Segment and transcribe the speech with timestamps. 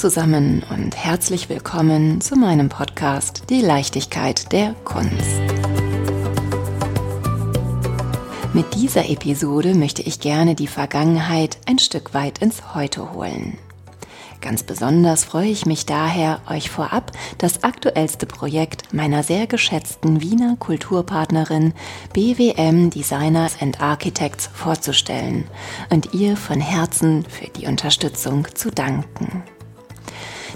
[0.00, 5.42] zusammen und herzlich willkommen zu meinem Podcast Die Leichtigkeit der Kunst.
[8.54, 13.58] Mit dieser Episode möchte ich gerne die Vergangenheit ein Stück weit ins Heute holen.
[14.40, 20.56] Ganz besonders freue ich mich daher, euch vorab das aktuellste Projekt meiner sehr geschätzten Wiener
[20.58, 21.74] Kulturpartnerin
[22.14, 25.44] BWM Designers and Architects vorzustellen
[25.90, 29.42] und ihr von Herzen für die Unterstützung zu danken.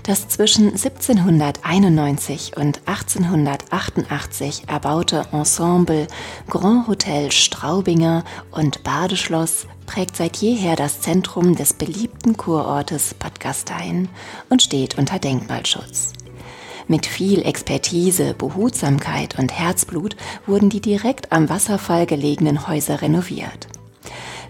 [0.07, 6.09] Das zwischen 1791 und 1888 erbaute Ensemble
[6.47, 14.11] Grand Hotel Straubinger und Badeschloss prägt seit jeher das Zentrum des beliebten Kurortes Bad Gastein
[14.51, 16.13] und steht unter Denkmalschutz.
[16.87, 23.69] Mit viel Expertise, Behutsamkeit und Herzblut wurden die direkt am Wasserfall gelegenen Häuser renoviert.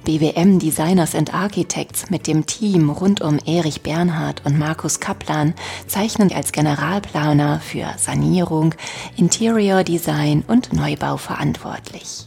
[0.05, 5.55] BWM Designers and Architects mit dem Team rund um Erich Bernhard und Markus Kaplan
[5.86, 8.75] zeichnen als Generalplaner für Sanierung,
[9.16, 12.27] Interior Design und Neubau verantwortlich.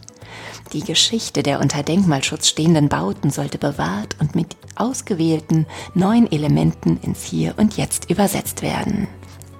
[0.73, 7.23] Die Geschichte der unter Denkmalschutz stehenden Bauten sollte bewahrt und mit ausgewählten neuen Elementen ins
[7.23, 9.07] Hier und Jetzt übersetzt werden,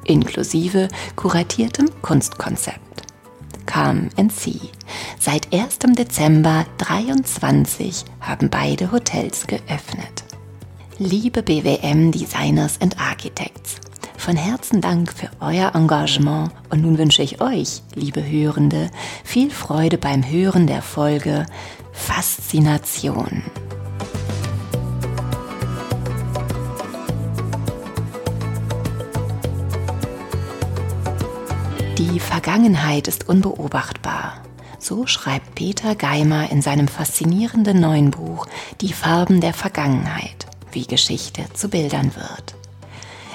[0.06, 2.87] inklusive kuratiertem Kunstkonzept.
[3.78, 4.60] And See.
[5.20, 5.78] Seit 1.
[5.96, 10.24] Dezember 23 haben beide Hotels geöffnet.
[10.98, 13.76] Liebe BWM Designers and Architects,
[14.18, 18.90] von Herzen Dank für euer Engagement und nun wünsche ich euch, liebe Hörende,
[19.24, 21.46] viel Freude beim Hören der Folge
[21.92, 23.44] Faszination.
[32.14, 34.42] Die Vergangenheit ist unbeobachtbar.
[34.80, 38.48] So schreibt Peter Geimer in seinem faszinierenden neuen Buch
[38.80, 42.56] Die Farben der Vergangenheit, wie Geschichte zu Bildern wird.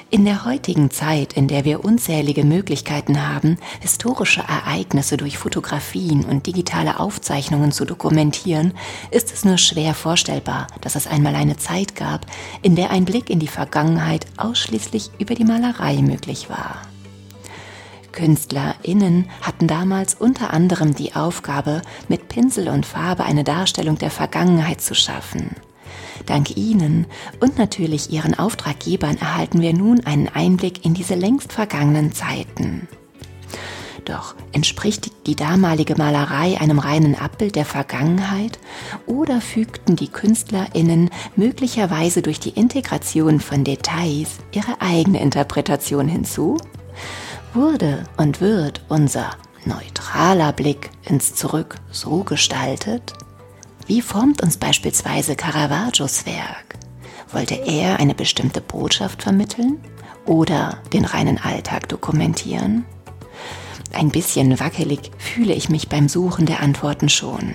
[0.09, 6.47] In der heutigen Zeit, in der wir unzählige Möglichkeiten haben, historische Ereignisse durch Fotografien und
[6.47, 8.72] digitale Aufzeichnungen zu dokumentieren,
[9.10, 12.25] ist es nur schwer vorstellbar, dass es einmal eine Zeit gab,
[12.62, 16.91] in der ein Blick in die Vergangenheit ausschließlich über die Malerei möglich war.
[18.12, 24.81] KünstlerInnen hatten damals unter anderem die Aufgabe, mit Pinsel und Farbe eine Darstellung der Vergangenheit
[24.81, 25.56] zu schaffen.
[26.27, 27.06] Dank ihnen
[27.41, 32.87] und natürlich ihren Auftraggebern erhalten wir nun einen Einblick in diese längst vergangenen Zeiten.
[34.05, 38.59] Doch entspricht die damalige Malerei einem reinen Abbild der Vergangenheit
[39.06, 46.56] oder fügten die Künstlerinnen möglicherweise durch die Integration von Details ihre eigene Interpretation hinzu?
[47.55, 49.31] Wurde und wird unser
[49.65, 53.13] neutraler Blick ins Zurück so gestaltet?
[53.87, 56.77] Wie formt uns beispielsweise Caravaggios Werk?
[57.33, 59.79] Wollte er eine bestimmte Botschaft vermitteln
[60.27, 62.85] oder den reinen Alltag dokumentieren?
[63.93, 67.55] Ein bisschen wackelig fühle ich mich beim Suchen der Antworten schon.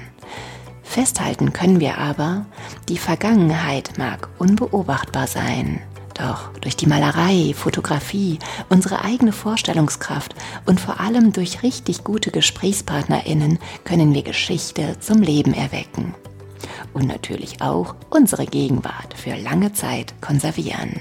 [0.84, 2.46] Festhalten können wir aber,
[2.90, 5.81] die Vergangenheit mag unbeobachtbar sein,
[6.19, 8.39] doch durch die Malerei, Fotografie,
[8.69, 10.35] unsere eigene Vorstellungskraft
[10.66, 16.16] und vor allem durch richtig gute Gesprächspartnerinnen können wir Geschichte zum Leben erwecken.
[16.94, 21.00] Und natürlich auch unsere Gegenwart für lange Zeit konservieren.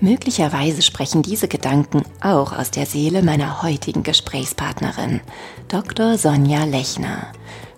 [0.00, 5.20] Möglicherweise sprechen diese Gedanken auch aus der Seele meiner heutigen Gesprächspartnerin,
[5.68, 6.18] Dr.
[6.18, 7.28] Sonja Lechner,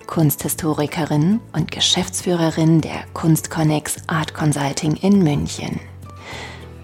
[0.06, 5.81] Kunsthistorikerin und Geschäftsführerin der Kunstconnex Art Consulting in München.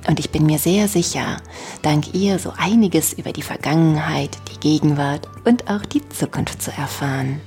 [0.06, 1.36] Und ich bin mir sehr sicher,
[1.82, 7.40] dank ihr so einiges über die Vergangenheit, die Gegenwart und auch die Zukunft zu erfahren.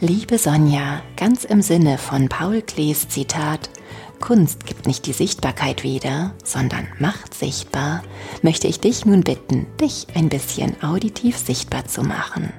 [0.00, 3.70] Liebe Sonja, ganz im Sinne von Paul Klees Zitat,
[4.20, 8.02] Kunst gibt nicht die Sichtbarkeit wieder, sondern macht sichtbar,
[8.40, 12.52] möchte ich dich nun bitten, dich ein bisschen auditiv sichtbar zu machen.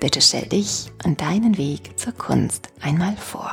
[0.00, 3.52] Bitte stell dich und deinen Weg zur Kunst einmal vor.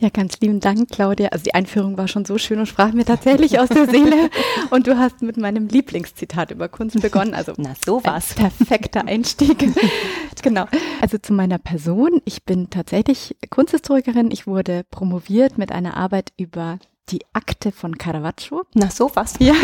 [0.00, 1.28] Ja, ganz lieben Dank, Claudia.
[1.28, 4.30] Also die Einführung war schon so schön und sprach mir tatsächlich aus der Seele.
[4.70, 7.34] Und du hast mit meinem Lieblingszitat über Kunst begonnen.
[7.34, 8.32] Also Na, sowas.
[8.34, 9.58] Perfekter Einstieg.
[10.42, 10.64] genau.
[11.02, 12.22] Also zu meiner Person.
[12.24, 14.30] Ich bin tatsächlich Kunsthistorikerin.
[14.30, 16.78] Ich wurde promoviert mit einer Arbeit über
[17.10, 18.62] die Akte von Caravaggio.
[18.74, 19.34] Na, sowas.
[19.38, 19.54] Ja,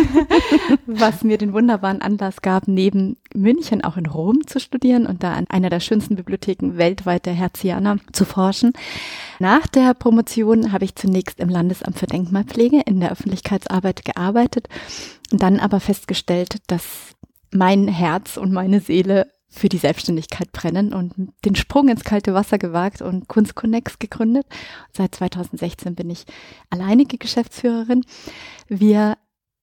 [0.86, 5.34] was mir den wunderbaren Anlass gab, neben München auch in Rom zu studieren und da
[5.34, 8.72] an einer der schönsten Bibliotheken weltweit, der Herziana, zu forschen.
[9.38, 14.68] Nach der Promotion habe ich zunächst im Landesamt für Denkmalpflege in der Öffentlichkeitsarbeit gearbeitet
[15.32, 17.14] und dann aber festgestellt, dass
[17.52, 21.14] mein Herz und meine Seele für die Selbstständigkeit brennen und
[21.44, 24.46] den Sprung ins kalte Wasser gewagt und Kunstconnex gegründet.
[24.92, 26.24] Seit 2016 bin ich
[26.70, 28.04] alleinige Geschäftsführerin.
[28.68, 29.16] Wir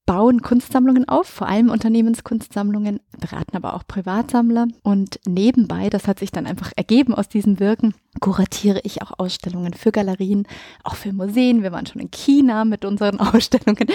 [0.06, 4.66] bauen Kunstsammlungen auf, vor allem Unternehmenskunstsammlungen, beraten aber auch Privatsammler.
[4.82, 9.74] Und nebenbei, das hat sich dann einfach ergeben aus diesem Wirken, kuratiere ich auch Ausstellungen
[9.74, 10.46] für Galerien,
[10.82, 11.62] auch für Museen.
[11.62, 13.88] Wir waren schon in China mit unseren Ausstellungen,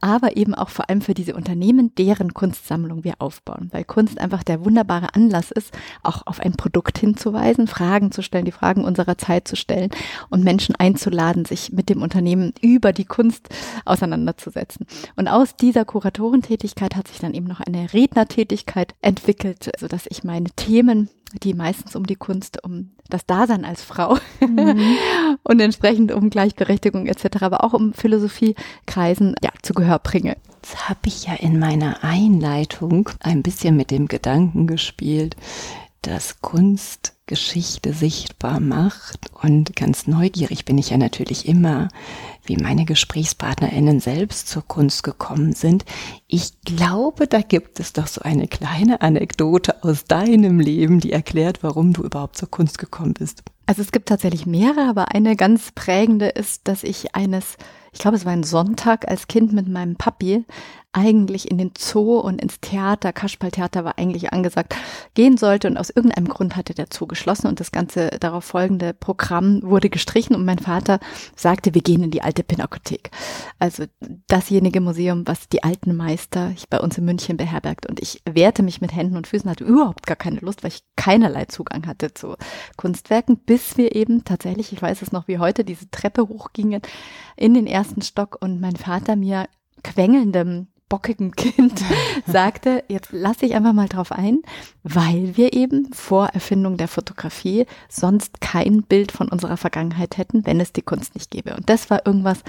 [0.00, 4.42] aber eben auch vor allem für diese Unternehmen, deren Kunstsammlung wir aufbauen, weil Kunst einfach
[4.42, 5.72] der wunderbare Anlass ist,
[6.02, 9.90] auch auf ein Produkt hinzuweisen, Fragen zu stellen, die Fragen unserer Zeit zu stellen
[10.30, 13.48] und Menschen einzuladen, sich mit dem Unternehmen über die Kunst
[13.84, 14.86] auseinanderzusetzen.
[15.16, 20.24] Und aus dieser Kuratorentätigkeit hat sich dann eben noch eine Rednertätigkeit entwickelt, so dass ich
[20.24, 21.10] meine Themen,
[21.42, 24.96] die meistens um die Kunst, um das Dasein als Frau mhm.
[25.42, 30.36] und entsprechend um Gleichberechtigung etc., aber auch um Philosophiekreisen ja, zu Gehör bringe.
[30.62, 35.36] Jetzt habe ich ja in meiner Einleitung ein bisschen mit dem Gedanken gespielt,
[36.02, 39.30] dass Kunst Geschichte sichtbar macht.
[39.42, 41.88] Und ganz neugierig bin ich ja natürlich immer,
[42.44, 45.84] wie meine GesprächspartnerInnen selbst zur Kunst gekommen sind.
[46.28, 51.62] Ich glaube, da gibt es doch so eine kleine Anekdote aus deinem Leben, die erklärt,
[51.62, 53.42] warum du überhaupt zur Kunst gekommen bist.
[53.66, 57.56] Also es gibt tatsächlich mehrere, aber eine ganz prägende ist, dass ich eines
[57.96, 60.44] ich glaube, es war ein Sonntag als Kind mit meinem Papi
[60.92, 64.76] eigentlich in den Zoo und ins Theater, Kasperltheater war eigentlich angesagt,
[65.14, 68.92] gehen sollte und aus irgendeinem Grund hatte der Zoo geschlossen und das ganze darauf folgende
[68.92, 71.00] Programm wurde gestrichen und mein Vater
[71.34, 73.10] sagte, wir gehen in die alte Pinakothek.
[73.58, 73.84] Also
[74.28, 78.82] dasjenige Museum, was die alten Meister bei uns in München beherbergt und ich wehrte mich
[78.82, 82.36] mit Händen und Füßen, hatte überhaupt gar keine Lust, weil ich keinerlei Zugang hatte zu
[82.76, 86.82] Kunstwerken, bis wir eben tatsächlich, ich weiß es noch wie heute, diese Treppe hochgingen
[87.36, 89.46] in den ersten Stock und mein Vater mir
[89.82, 91.82] quengelndem bockigen Kind
[92.26, 94.40] sagte, jetzt lasse ich einfach mal drauf ein,
[94.82, 100.60] weil wir eben vor Erfindung der Fotografie sonst kein Bild von unserer Vergangenheit hätten, wenn
[100.60, 101.56] es die Kunst nicht gäbe.
[101.56, 102.42] Und das war irgendwas,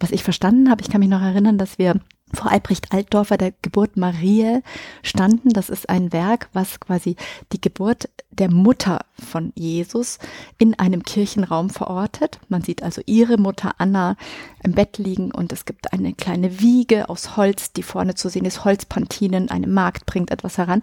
[0.00, 0.82] was ich verstanden habe.
[0.82, 2.00] Ich kann mich noch erinnern, dass wir
[2.32, 4.60] vor Albrecht Altdorfer der Geburt Marie
[5.02, 5.50] standen.
[5.50, 7.16] Das ist ein Werk, was quasi
[7.52, 10.18] die Geburt der Mutter von Jesus
[10.58, 12.38] in einem Kirchenraum verortet.
[12.48, 14.16] Man sieht also ihre Mutter Anna
[14.62, 18.44] im Bett liegen und es gibt eine kleine Wiege aus Holz, die vorne zu sehen
[18.44, 20.80] ist, Holzpantinen, eine Magd bringt etwas heran.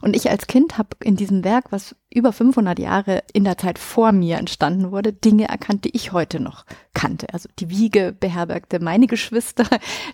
[0.00, 3.78] Und ich als Kind habe in diesem Werk, was über 500 Jahre in der Zeit
[3.78, 6.64] vor mir entstanden wurde, Dinge erkannt, die ich heute noch
[6.94, 7.26] kannte.
[7.34, 9.64] Also die Wiege beherbergte meine Geschwister.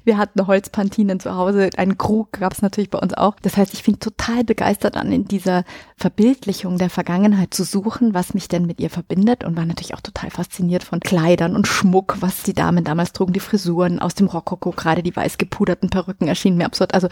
[0.04, 1.70] Wir hatten Holzpantinen zu Hause.
[1.76, 3.36] Einen Krug gab es natürlich bei uns auch.
[3.42, 5.64] Das heißt, ich fing total begeistert an, in dieser
[5.96, 10.00] Verbildlichung der Vergangenheit zu suchen, was mich denn mit ihr verbindet und war natürlich auch
[10.00, 14.26] total fasziniert von Kleidern und Schmuck, was die Damen damals trugen, die Frisuren aus dem
[14.26, 16.94] Rokoko, gerade die weiß gepuderten Perücken erschienen mir absurd.
[16.94, 17.08] Also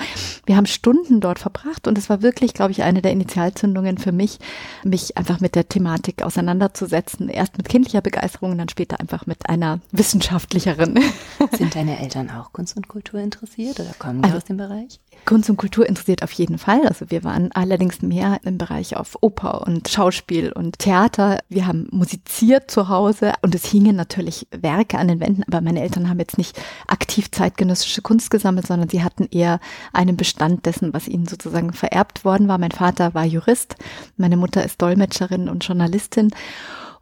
[0.46, 4.12] wir haben Stunden dort verbracht und es war wirklich, glaube ich, eine der Initialzündungen für
[4.12, 4.38] mich,
[4.84, 7.28] mich einfach mit der Thematik auseinanderzusetzen.
[7.28, 10.98] Erst mit kindlicher Begeisterung und dann später einfach mit einer wissenschaftlicheren.
[11.56, 15.00] Sind deine Eltern auch Kunst und Kultur interessiert oder kommen die also, aus dem Bereich?
[15.24, 16.86] Kunst und Kultur interessiert auf jeden Fall.
[16.86, 21.41] Also wir waren allerdings mehr im Bereich auf Oper und Schauspiel und Theater.
[21.49, 25.81] Wir haben musiziert zu Hause und es hingen natürlich Werke an den Wänden, aber meine
[25.82, 29.61] Eltern haben jetzt nicht aktiv zeitgenössische Kunst gesammelt, sondern sie hatten eher
[29.93, 32.58] einen Bestand dessen, was ihnen sozusagen vererbt worden war.
[32.58, 33.76] Mein Vater war Jurist,
[34.17, 36.30] meine Mutter ist Dolmetscherin und Journalistin.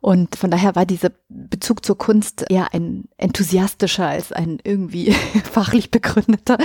[0.00, 5.12] Und von daher war dieser Bezug zur Kunst eher ein enthusiastischer als ein irgendwie
[5.50, 6.56] fachlich begründeter.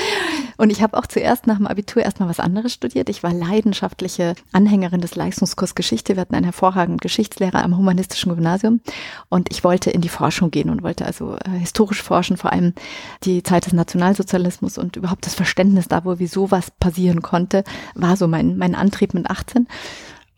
[0.57, 3.09] Und ich habe auch zuerst nach dem Abitur erstmal was anderes studiert.
[3.09, 6.15] Ich war leidenschaftliche Anhängerin des Leistungskurs Geschichte.
[6.15, 8.81] Wir hatten einen hervorragenden Geschichtslehrer am humanistischen Gymnasium.
[9.29, 12.73] Und ich wollte in die Forschung gehen und wollte also äh, historisch forschen, vor allem
[13.23, 17.63] die Zeit des Nationalsozialismus und überhaupt das Verständnis da, wo wieso was passieren konnte,
[17.95, 19.67] war so mein, mein Antrieb mit 18.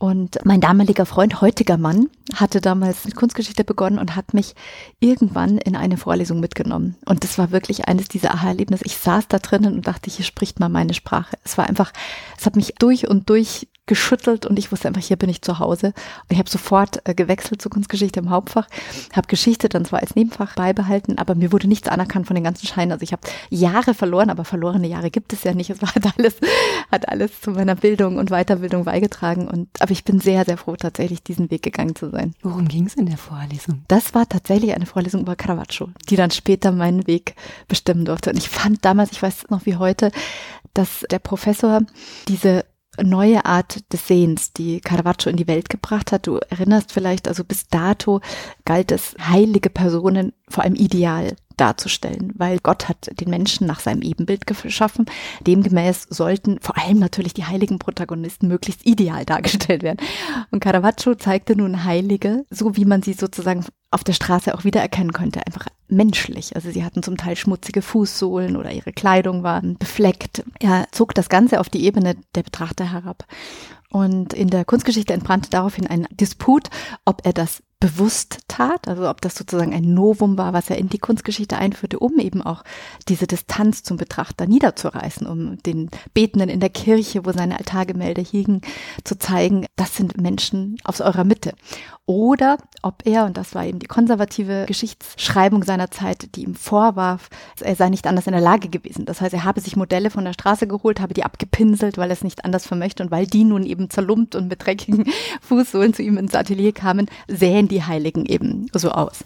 [0.05, 4.53] Und mein damaliger Freund, heutiger Mann, hatte damals mit Kunstgeschichte begonnen und hat mich
[4.99, 6.95] irgendwann in eine Vorlesung mitgenommen.
[7.05, 8.85] Und das war wirklich eines dieser Aha-Erlebnisse.
[8.85, 11.35] Ich saß da drinnen und dachte, hier spricht mal meine Sprache.
[11.43, 11.91] Es war einfach,
[12.37, 15.59] es hat mich durch und durch geschüttelt und ich wusste einfach, hier bin ich zu
[15.59, 15.87] Hause.
[15.87, 18.67] Und ich habe sofort äh, gewechselt zur Kunstgeschichte im Hauptfach,
[19.13, 22.67] habe Geschichte dann zwar als Nebenfach beibehalten, aber mir wurde nichts anerkannt von den ganzen
[22.67, 22.91] Scheinen.
[22.91, 25.69] Also ich habe Jahre verloren, aber verlorene Jahre gibt es ja nicht.
[25.69, 26.35] Es hat alles,
[26.91, 29.47] hat alles zu meiner Bildung und Weiterbildung beigetragen.
[29.47, 32.33] Und aber ich bin sehr, sehr froh, tatsächlich diesen Weg gegangen zu sein.
[32.41, 33.83] Worum ging es in der Vorlesung?
[33.87, 37.35] Das war tatsächlich eine Vorlesung über Caravaggio, die dann später meinen Weg
[37.67, 38.31] bestimmen durfte.
[38.31, 40.11] Und ich fand damals, ich weiß noch wie heute,
[40.73, 41.81] dass der Professor
[42.27, 42.65] diese
[43.03, 46.27] neue Art des Sehens, die Caravaggio in die Welt gebracht hat.
[46.27, 48.21] Du erinnerst vielleicht, also bis dato
[48.65, 54.01] galt es, heilige Personen vor allem ideal darzustellen, weil Gott hat den Menschen nach seinem
[54.01, 55.05] Ebenbild geschaffen.
[55.45, 59.99] Demgemäß sollten vor allem natürlich die heiligen Protagonisten möglichst ideal dargestellt werden.
[60.51, 65.13] Und Caravaggio zeigte nun Heilige, so wie man sie sozusagen auf der Straße auch wiedererkennen
[65.13, 65.45] könnte.
[65.45, 66.55] Einfach menschlich.
[66.55, 70.43] Also sie hatten zum Teil schmutzige Fußsohlen oder ihre Kleidung war befleckt.
[70.59, 73.25] Er zog das Ganze auf die Ebene der Betrachter herab.
[73.89, 76.69] Und in der Kunstgeschichte entbrannte daraufhin ein Disput,
[77.05, 80.89] ob er das bewusst tat, also ob das sozusagen ein Novum war, was er in
[80.89, 82.63] die Kunstgeschichte einführte, um eben auch
[83.07, 88.61] diese Distanz zum Betrachter niederzureißen, um den Betenden in der Kirche, wo seine Altargemälde hingen,
[89.03, 91.53] zu zeigen, das sind Menschen aus eurer Mitte
[92.07, 97.29] oder ob er, und das war eben die konservative Geschichtsschreibung seiner Zeit, die ihm vorwarf,
[97.59, 99.05] er sei nicht anders in der Lage gewesen.
[99.05, 102.13] Das heißt, er habe sich Modelle von der Straße geholt, habe die abgepinselt, weil er
[102.13, 105.05] es nicht anders vermöchte und weil die nun eben zerlumpt und mit dreckigen
[105.41, 109.23] Fußsohlen zu ihm ins Atelier kamen, sähen die Heiligen eben so aus.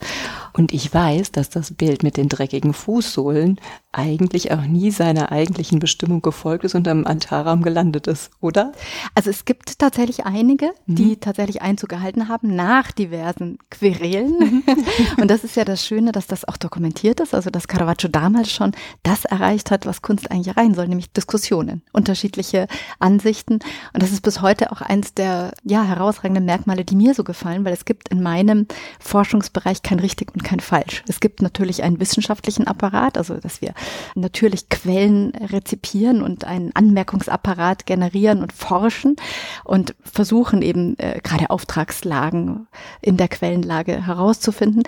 [0.52, 3.60] Und ich weiß, dass das Bild mit den dreckigen Fußsohlen
[3.92, 8.72] eigentlich auch nie seiner eigentlichen Bestimmung gefolgt ist und am Altarraum gelandet ist, oder?
[9.14, 11.20] Also es gibt tatsächlich einige, die mhm.
[11.20, 14.62] tatsächlich Einzug gehalten haben nach diversen Querelen.
[15.20, 18.52] und das ist ja das Schöne, dass das auch dokumentiert ist, also dass Caravaggio damals
[18.52, 22.68] schon das erreicht hat, was Kunst eigentlich erreichen soll, nämlich Diskussionen, unterschiedliche
[23.00, 23.54] Ansichten.
[23.92, 27.64] Und das ist bis heute auch eins der ja, herausragenden Merkmale, die mir so gefallen,
[27.64, 28.66] weil es gibt in meinem
[29.00, 31.02] Forschungsbereich kein richtig und kein falsch.
[31.08, 33.74] Es gibt natürlich einen wissenschaftlichen Apparat, also dass wir
[34.14, 39.16] natürlich Quellen rezipieren und einen Anmerkungsapparat generieren und forschen
[39.64, 42.68] und versuchen eben äh, gerade Auftragslagen
[43.02, 44.84] in der Quellenlage herauszufinden.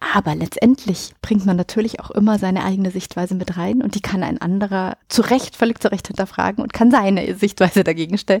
[0.00, 4.22] Aber letztendlich bringt man natürlich auch immer seine eigene Sichtweise mit rein und die kann
[4.22, 8.40] ein anderer zu Recht, völlig zu Recht hinterfragen und kann seine Sichtweise dagegen stellen.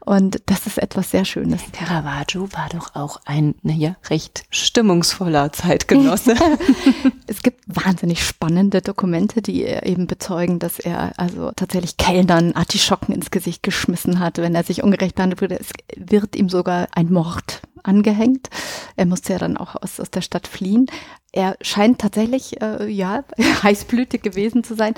[0.00, 1.60] Und das ist etwas sehr Schönes.
[1.72, 6.36] Caravaggio war doch auch ein, naja, recht stimmungsvoller Zeitgenosse.
[7.26, 13.32] es gibt wahnsinnig spannende Dokumente, die eben bezeugen, dass er also tatsächlich Kellnern Artischocken ins
[13.32, 15.58] Gesicht geschmissen hat, wenn er sich ungerecht behandelt wurde.
[15.58, 18.48] Es wird ihm sogar ein Mord angehängt.
[18.96, 20.86] Er musste ja dann auch aus, aus der Stadt fliehen.
[21.32, 23.24] Er scheint tatsächlich, äh, ja,
[23.62, 24.94] heißblütig gewesen zu sein.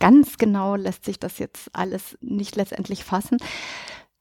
[0.00, 3.38] Ganz genau lässt sich das jetzt alles nicht letztendlich fassen.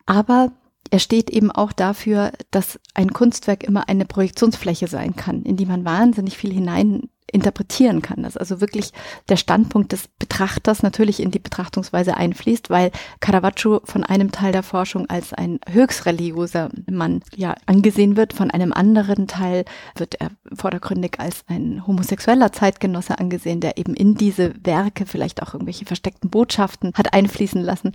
[0.06, 0.52] Aber
[0.90, 5.66] er steht eben auch dafür, dass ein Kunstwerk immer eine Projektionsfläche sein kann, in die
[5.66, 8.92] man wahnsinnig viel hinein interpretieren kann, dass also wirklich
[9.30, 14.64] der Standpunkt des Betrachters natürlich in die Betrachtungsweise einfließt, weil Caravaggio von einem Teil der
[14.64, 19.66] Forschung als ein höchst religiöser Mann ja angesehen wird, von einem anderen Teil
[19.96, 25.54] wird er vordergründig als ein homosexueller Zeitgenosse angesehen, der eben in diese Werke vielleicht auch
[25.54, 27.92] irgendwelche versteckten Botschaften hat einfließen lassen.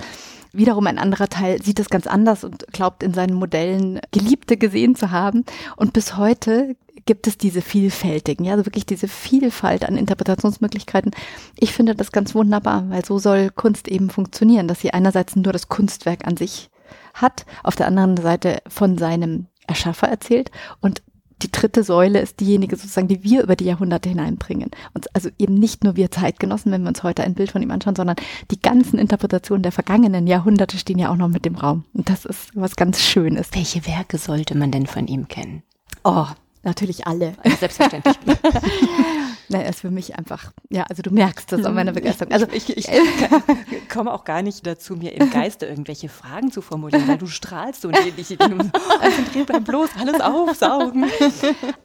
[0.52, 4.94] Wiederum ein anderer Teil sieht es ganz anders und glaubt in seinen Modellen Geliebte gesehen
[4.94, 5.44] zu haben.
[5.76, 11.12] Und bis heute gibt es diese vielfältigen, ja, also wirklich diese Vielfalt an Interpretationsmöglichkeiten.
[11.58, 15.52] Ich finde das ganz wunderbar, weil so soll Kunst eben funktionieren, dass sie einerseits nur
[15.52, 16.70] das Kunstwerk an sich
[17.14, 21.02] hat, auf der anderen Seite von seinem Erschaffer erzählt und
[21.42, 24.70] die dritte Säule ist diejenige sozusagen, die wir über die Jahrhunderte hineinbringen.
[24.94, 27.70] Und also eben nicht nur wir Zeitgenossen, wenn wir uns heute ein Bild von ihm
[27.70, 28.16] anschauen, sondern
[28.50, 31.84] die ganzen Interpretationen der vergangenen Jahrhunderte stehen ja auch noch mit dem Raum.
[31.94, 33.48] Und das ist was ganz Schönes.
[33.52, 35.62] Welche Werke sollte man denn von ihm kennen?
[36.04, 36.26] Oh,
[36.62, 37.34] Natürlich alle.
[37.58, 38.16] Selbstverständlich.
[39.52, 42.32] Nein, ist für mich einfach, ja, also du merkst das an meiner Begeisterung.
[42.32, 46.62] Also ich, ich, ich komme auch gar nicht dazu, mir im Geiste irgendwelche Fragen zu
[46.62, 51.04] formulieren, weil du strahlst so und ich, ich konzentriere bleib bloß, alles aufsaugen.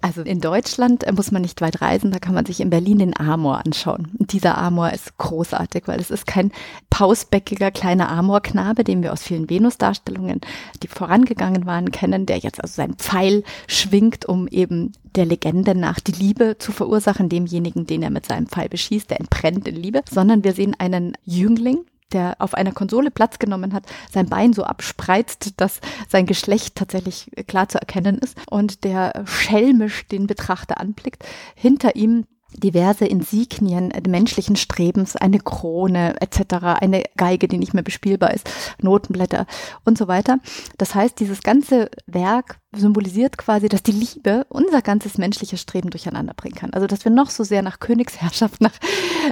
[0.02, 3.00] Also in Deutschland äh, muss man nicht weit reisen, da kann man sich in Berlin
[3.00, 4.12] den Amor anschauen.
[4.18, 6.52] Und dieser Amor ist großartig, weil es ist kein
[6.90, 10.40] pausbäckiger kleiner Amorknabe, den wir aus vielen Venus-Darstellungen,
[10.84, 16.00] die vorangegangen waren, kennen, der jetzt also seinen Pfeil schwingt, um eben der Legende nach
[16.00, 20.02] die Liebe zu verursachen, demjenigen, den er mit seinem Pfeil beschießt, der entbrennt in Liebe,
[20.10, 24.64] sondern wir sehen einen Jüngling, der auf einer Konsole Platz genommen hat, sein Bein so
[24.64, 31.26] abspreizt, dass sein Geschlecht tatsächlich klar zu erkennen ist und der schelmisch den Betrachter anblickt.
[31.56, 32.26] Hinter ihm
[32.58, 38.50] diverse Insignien menschlichen Strebens, eine Krone etc., eine Geige, die nicht mehr bespielbar ist,
[38.82, 39.46] Notenblätter
[39.86, 40.40] und so weiter.
[40.78, 46.34] Das heißt, dieses ganze Werk symbolisiert quasi, dass die Liebe unser ganzes menschliches Streben durcheinander
[46.34, 46.74] bringen kann.
[46.74, 48.74] Also, dass wir noch so sehr nach Königsherrschaft, nach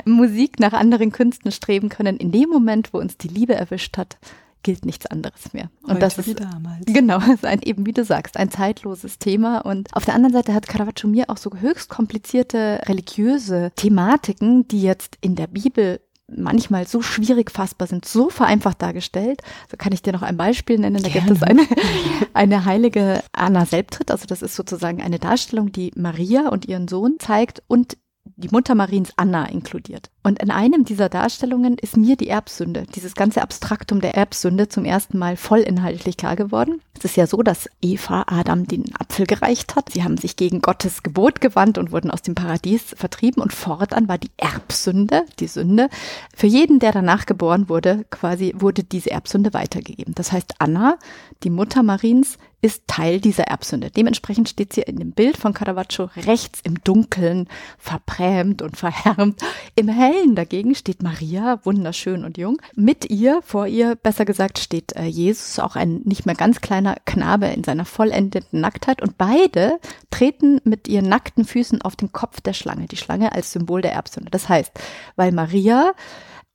[0.06, 2.18] Musik, nach anderen Künsten streben können.
[2.18, 4.18] In dem Moment, wo uns die Liebe erwischt hat,
[4.66, 5.70] gilt nichts anderes mehr.
[5.84, 6.86] Und Heute das ist damals.
[6.88, 9.60] genau, ist ein, eben wie du sagst, ein zeitloses Thema.
[9.60, 14.82] Und auf der anderen Seite hat Caravaggio mir auch so höchst komplizierte religiöse Thematiken, die
[14.82, 19.42] jetzt in der Bibel manchmal so schwierig fassbar sind, so vereinfacht dargestellt.
[19.70, 21.04] So kann ich dir noch ein Beispiel nennen.
[21.04, 21.28] Da Gerne.
[21.28, 21.62] gibt es eine,
[22.34, 24.10] eine heilige Anna Selbtritt.
[24.10, 27.98] Also das ist sozusagen eine Darstellung, die Maria und ihren Sohn zeigt und
[28.38, 30.10] die Mutter Mariens Anna inkludiert.
[30.24, 34.84] Und in einem dieser Darstellungen ist mir die Erbsünde, dieses ganze Abstraktum der Erbsünde zum
[34.84, 36.82] ersten Mal vollinhaltlich klar geworden.
[36.98, 39.90] Es ist ja so, dass Eva Adam den Apfel gereicht hat.
[39.92, 44.08] Sie haben sich gegen Gottes Gebot gewandt und wurden aus dem Paradies vertrieben und fortan
[44.08, 45.90] war die Erbsünde, die Sünde,
[46.36, 50.16] für jeden, der danach geboren wurde, quasi wurde diese Erbsünde weitergegeben.
[50.16, 50.98] Das heißt, Anna,
[51.44, 53.92] die Mutter Mariens, ist Teil dieser Erbsünde.
[53.92, 59.40] Dementsprechend steht sie in dem Bild von Caravaggio rechts im Dunkeln, verbrämt und verhärmt.
[59.76, 62.60] Im Hellen dagegen steht Maria, wunderschön und jung.
[62.76, 66.96] Mit ihr, vor ihr, besser gesagt, steht äh, Jesus, auch ein nicht mehr ganz kleiner
[67.06, 69.00] Knabe in seiner vollendeten Nacktheit.
[69.04, 69.80] Und beide
[70.10, 73.94] treten mit ihren nackten Füßen auf den Kopf der Schlange, die Schlange als Symbol der
[73.94, 74.32] Erbsünde.
[74.32, 74.72] Das heißt,
[75.16, 75.94] weil Maria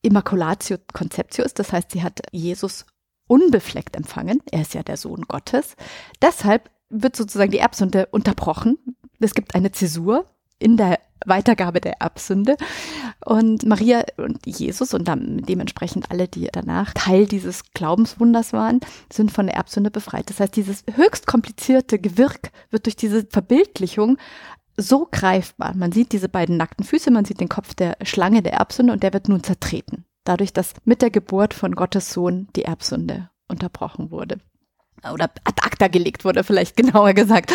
[0.02, 2.85] Immaculatio Conceptio ist, das heißt, sie hat Jesus
[3.30, 4.42] unbefleckt empfangen.
[4.50, 5.76] Er ist ja der Sohn Gottes.
[6.20, 8.76] Deshalb wird sozusagen die Erbsünde unterbrochen.
[9.20, 10.26] Es gibt eine Zäsur
[10.58, 12.56] in der Weitergabe der Erbsünde.
[13.25, 18.80] Und Maria und Jesus und dann dementsprechend alle, die danach Teil dieses Glaubenswunders waren,
[19.12, 20.28] sind von der Erbsünde befreit.
[20.28, 24.18] Das heißt, dieses höchst komplizierte Gewirk wird durch diese Verbildlichung
[24.76, 25.76] so greifbar.
[25.76, 29.04] Man sieht diese beiden nackten Füße, man sieht den Kopf der Schlange der Erbsünde und
[29.04, 34.10] der wird nun zertreten dadurch, dass mit der Geburt von Gottes Sohn die Erbsünde unterbrochen
[34.10, 34.38] wurde.
[35.02, 37.52] Oder ad acta gelegt wurde, vielleicht genauer gesagt.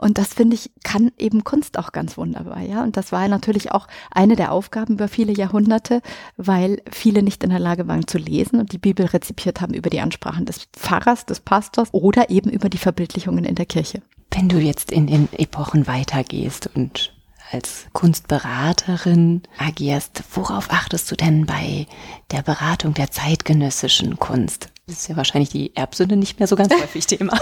[0.00, 2.82] Und das finde ich, kann eben Kunst auch ganz wunderbar, ja.
[2.82, 6.00] Und das war natürlich auch eine der Aufgaben über viele Jahrhunderte,
[6.38, 9.90] weil viele nicht in der Lage waren zu lesen und die Bibel rezipiert haben über
[9.90, 14.00] die Ansprachen des Pfarrers, des Pastors oder eben über die Verbildlichungen in der Kirche.
[14.30, 17.12] Wenn du jetzt in den Epochen weitergehst und
[17.52, 21.86] als Kunstberaterin agierst, worauf achtest du denn bei
[22.30, 24.68] der Beratung der zeitgenössischen Kunst?
[24.86, 27.38] Das ist ja wahrscheinlich die Erbsünde nicht mehr so ganz häufig Thema.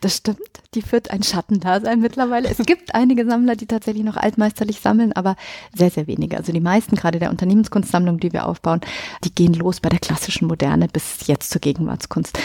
[0.00, 0.38] Das stimmt.
[0.74, 2.48] Die führt ein Schattendasein mittlerweile.
[2.48, 5.36] Es gibt einige Sammler, die tatsächlich noch altmeisterlich sammeln, aber
[5.74, 6.36] sehr, sehr wenige.
[6.36, 8.80] Also die meisten, gerade der Unternehmenskunstsammlung, die wir aufbauen,
[9.22, 12.36] die gehen los bei der klassischen Moderne bis jetzt zur Gegenwartskunst.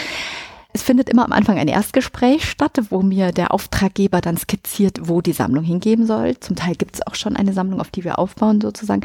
[0.72, 5.20] Es findet immer am Anfang ein Erstgespräch statt, wo mir der Auftraggeber dann skizziert, wo
[5.20, 6.38] die Sammlung hingeben soll.
[6.38, 9.02] Zum Teil gibt es auch schon eine Sammlung, auf die wir aufbauen sozusagen.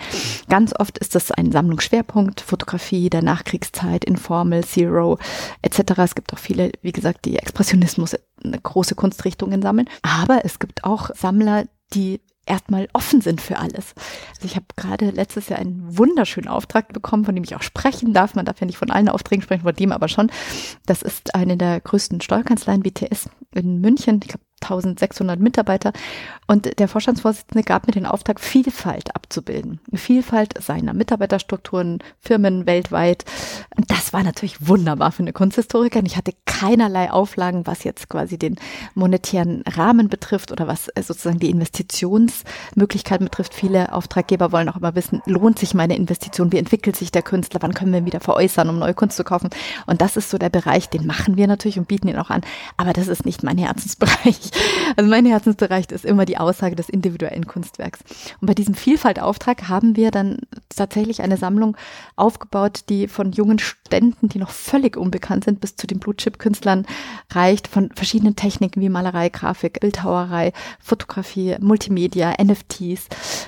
[0.48, 5.18] Ganz oft ist das ein Sammlungsschwerpunkt, Fotografie der Nachkriegszeit, Informal, Zero
[5.64, 5.80] etc.
[5.98, 9.90] Es gibt auch viele, wie gesagt, die Expressionismus, eine große Kunstrichtungen sammeln.
[10.04, 13.94] Aber es gibt auch Sammler, die erstmal offen sind für alles.
[14.36, 18.14] Also ich habe gerade letztes Jahr einen wunderschönen Auftrag bekommen, von dem ich auch sprechen
[18.14, 18.36] darf.
[18.36, 20.32] Man darf ja nicht von allen Aufträgen sprechen, von dem aber schon.
[20.86, 24.20] Das ist eine der größten Steuerkanzleien BTS in München.
[24.24, 25.94] Ich glaube, 1600 Mitarbeiter.
[26.48, 29.80] Und der Vorstandsvorsitzende gab mir den Auftrag, Vielfalt abzubilden.
[29.94, 33.26] Vielfalt seiner Mitarbeiterstrukturen, Firmen weltweit.
[33.88, 36.06] Das war natürlich wunderbar für eine Kunsthistorikerin.
[36.06, 38.56] Ich hatte keinerlei Auflagen, was jetzt quasi den
[38.94, 43.54] monetären Rahmen betrifft oder was sozusagen die Investitionsmöglichkeiten betrifft.
[43.54, 46.52] Viele Auftraggeber wollen auch immer wissen, lohnt sich meine Investition?
[46.52, 47.62] Wie entwickelt sich der Künstler?
[47.62, 49.50] Wann können wir ihn wieder veräußern, um neue Kunst zu kaufen?
[49.86, 52.42] Und das ist so der Bereich, den machen wir natürlich und bieten ihn auch an.
[52.78, 54.52] Aber das ist nicht mein Herzensbereich.
[54.98, 58.00] Also mein Herzensbereich ist immer die Aussage des individuellen Kunstwerks.
[58.42, 60.40] Und bei diesem Vielfaltauftrag haben wir dann
[60.76, 61.78] tatsächlich eine Sammlung
[62.16, 66.86] aufgebaut, die von jungen Ständen, die noch völlig unbekannt sind, bis zu den Blutchip-Künstlern
[67.32, 73.08] reicht, von verschiedenen Techniken wie Malerei, Grafik, Bildhauerei, Fotografie, Multimedia, NFTs,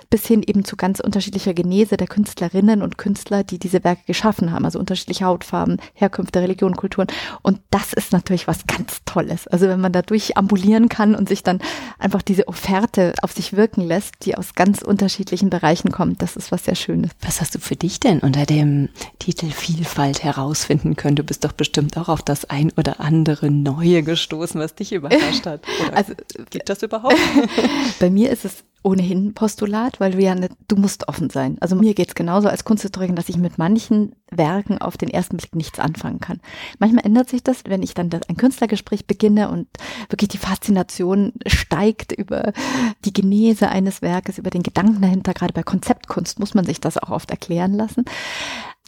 [0.10, 4.52] bis hin eben zu ganz unterschiedlicher Genese der Künstlerinnen und Künstler, die diese Werke geschaffen
[4.52, 7.08] haben, also unterschiedliche Hautfarben, Herkünfte, Religionen, Kulturen.
[7.42, 9.48] Und das ist natürlich was ganz Tolles.
[9.48, 11.60] Also wenn man da durchambulieren kann und sich dann
[12.00, 16.52] einfach diese Offerte auf sich wirken lässt, die aus ganz unterschiedlichen Bereichen kommt, das ist
[16.52, 17.12] was sehr Schönes.
[17.22, 21.16] Was hast du für dich denn unter dem Titel Vielfalt herausfinden können?
[21.16, 25.46] Du bist doch bestimmt auch auf das ein oder andere Neue gestoßen, was dich überrascht
[25.46, 25.62] hat.
[25.86, 26.14] Oder also
[26.50, 27.18] geht das überhaupt?
[28.00, 31.58] Bei mir ist es ohnehin Postulat, weil du ja nicht, du musst offen sein.
[31.60, 35.56] Also mir geht's genauso als Kunsthistorikerin, dass ich mit manchen Werken auf den ersten Blick
[35.56, 36.40] nichts anfangen kann.
[36.80, 39.68] Manchmal ändert sich das, wenn ich dann ein Künstlergespräch beginne und
[40.10, 42.54] wirklich die Faszination steigt über
[43.04, 45.34] die Genese eines Werkes, über den Gedanken dahinter.
[45.34, 48.06] Gerade bei Konzeptkunst muss man sich das auch oft erklären lassen.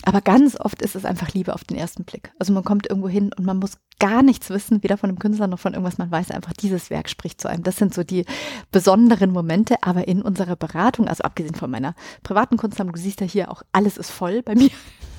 [0.04, 2.32] Aber ganz oft ist es einfach Liebe auf den ersten Blick.
[2.40, 5.48] Also man kommt irgendwo hin und man muss gar nichts wissen, weder von dem Künstler
[5.48, 5.98] noch von irgendwas.
[5.98, 7.64] Man weiß einfach, dieses Werk spricht zu einem.
[7.64, 8.26] Das sind so die
[8.72, 9.76] besonderen Momente.
[9.82, 13.62] Aber in unserer Beratung, also abgesehen von meiner privaten Kunstsammlung, du siehst ja hier auch,
[13.72, 14.70] alles ist voll bei mir.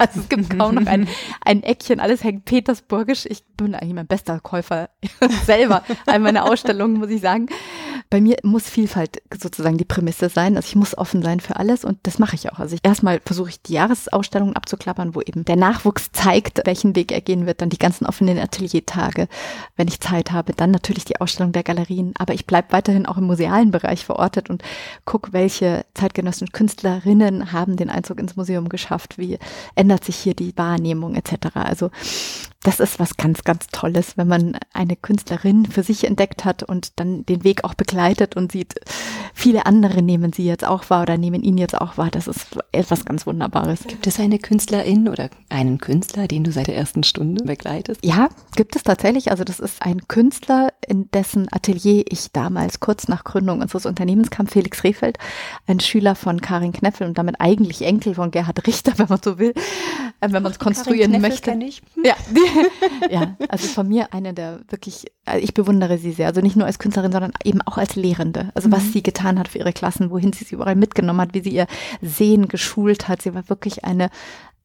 [0.00, 1.06] Also es gibt kaum noch ein,
[1.44, 3.26] ein Eckchen, alles hängt petersburgisch.
[3.26, 4.88] Ich bin eigentlich mein bester Käufer
[5.44, 7.48] selber an meiner Ausstellung, muss ich sagen.
[8.08, 10.56] bei mir muss Vielfalt sozusagen die Prämisse sein.
[10.56, 12.58] Also ich muss offen sein für alles und das mache ich auch.
[12.58, 17.12] Also ich, erstmal versuche ich die Jahresausstellungen abzuklappern, wo eben der Nachwuchs zeigt, welchen Weg
[17.12, 17.60] er gehen wird.
[17.60, 19.28] Dann die ganzen offenen Ateliertage,
[19.76, 20.54] wenn ich Zeit habe.
[20.54, 22.14] Dann natürlich die Ausstellung der Galerien.
[22.18, 24.62] Aber ich bleibe weiterhin auch im musealen Bereich verortet und
[25.04, 29.18] gucke, welche zeitgenössischen Künstlerinnen haben den Einzug ins Museum geschafft.
[29.18, 29.38] Wie
[29.90, 31.48] ändert sich hier die Wahrnehmung etc.
[31.54, 31.90] Also
[32.62, 37.00] das ist was ganz, ganz Tolles, wenn man eine Künstlerin für sich entdeckt hat und
[37.00, 38.74] dann den Weg auch begleitet und sieht,
[39.32, 42.10] viele andere nehmen sie jetzt auch wahr oder nehmen ihn jetzt auch wahr.
[42.10, 43.84] Das ist etwas ganz Wunderbares.
[43.86, 48.04] Gibt es eine Künstlerin oder einen Künstler, den du seit der ersten Stunde begleitest?
[48.04, 49.30] Ja, gibt es tatsächlich.
[49.30, 54.28] Also das ist ein Künstler, in dessen Atelier ich damals kurz nach Gründung unseres Unternehmens
[54.28, 55.18] kam, Felix Rehfeld,
[55.66, 59.38] ein Schüler von Karin Kneffel und damit eigentlich Enkel von Gerhard Richter, wenn man so
[59.38, 59.54] will,
[60.20, 61.50] äh, wenn man es konstruieren Karin möchte.
[61.52, 61.82] Ich.
[62.04, 62.49] Ja, die,
[63.10, 66.26] ja, also von mir eine der wirklich, also ich bewundere sie sehr.
[66.26, 68.50] Also nicht nur als Künstlerin, sondern eben auch als Lehrende.
[68.54, 68.92] Also was mhm.
[68.92, 71.66] sie getan hat für ihre Klassen, wohin sie sie überall mitgenommen hat, wie sie ihr
[72.00, 73.22] Sehen geschult hat.
[73.22, 74.10] Sie war wirklich eine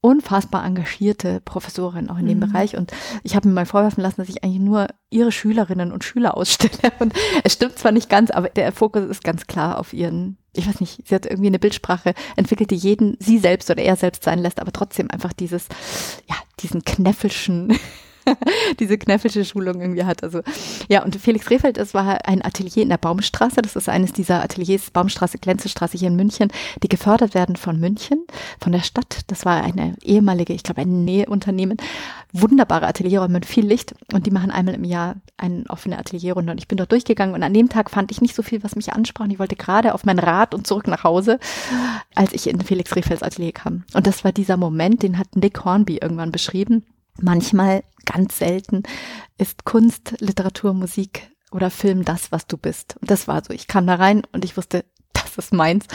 [0.06, 2.52] unfassbar engagierte Professorin auch in dem mhm.
[2.52, 2.78] Bereich.
[2.78, 2.91] Und
[3.24, 6.94] ich habe mir mal vorwerfen lassen, dass ich eigentlich nur ihre Schülerinnen und Schüler ausstelle.
[7.00, 7.12] Und
[7.44, 10.80] es stimmt zwar nicht ganz, aber der Fokus ist ganz klar auf ihren, ich weiß
[10.80, 14.38] nicht, sie hat irgendwie eine Bildsprache entwickelt, die jeden sie selbst oder er selbst sein
[14.38, 15.70] lässt, aber trotzdem einfach dieses,
[16.30, 17.76] ja, diesen knäffelschen
[18.79, 20.23] diese knäffische Schulung irgendwie hat.
[20.23, 20.41] Also
[20.89, 23.61] ja, und Felix Rehfeld, es war ein Atelier in der Baumstraße.
[23.61, 26.51] Das ist eines dieser Ateliers, Baumstraße, Glänzestraße hier in München,
[26.83, 28.25] die gefördert werden von München,
[28.59, 29.21] von der Stadt.
[29.27, 31.77] Das war eine ehemalige, ich glaube, ein Näheunternehmen.
[32.33, 33.95] Wunderbare Atelierräume mit viel Licht.
[34.13, 36.51] Und die machen einmal im Jahr eine offene Atelierrunde.
[36.51, 38.75] Und ich bin dort durchgegangen und an dem Tag fand ich nicht so viel, was
[38.75, 39.25] mich ansprach.
[39.25, 41.39] Und ich wollte gerade auf mein Rad und zurück nach Hause,
[42.13, 43.83] als ich in Felix Rehfelds Atelier kam.
[43.93, 46.83] Und das war dieser Moment, den hat Nick Hornby irgendwann beschrieben
[47.21, 48.84] Manchmal, ganz selten,
[49.38, 52.97] ist Kunst, Literatur, Musik oder Film das, was du bist.
[52.99, 53.54] Und das war so.
[53.54, 55.86] Ich kam da rein und ich wusste, das ist meins.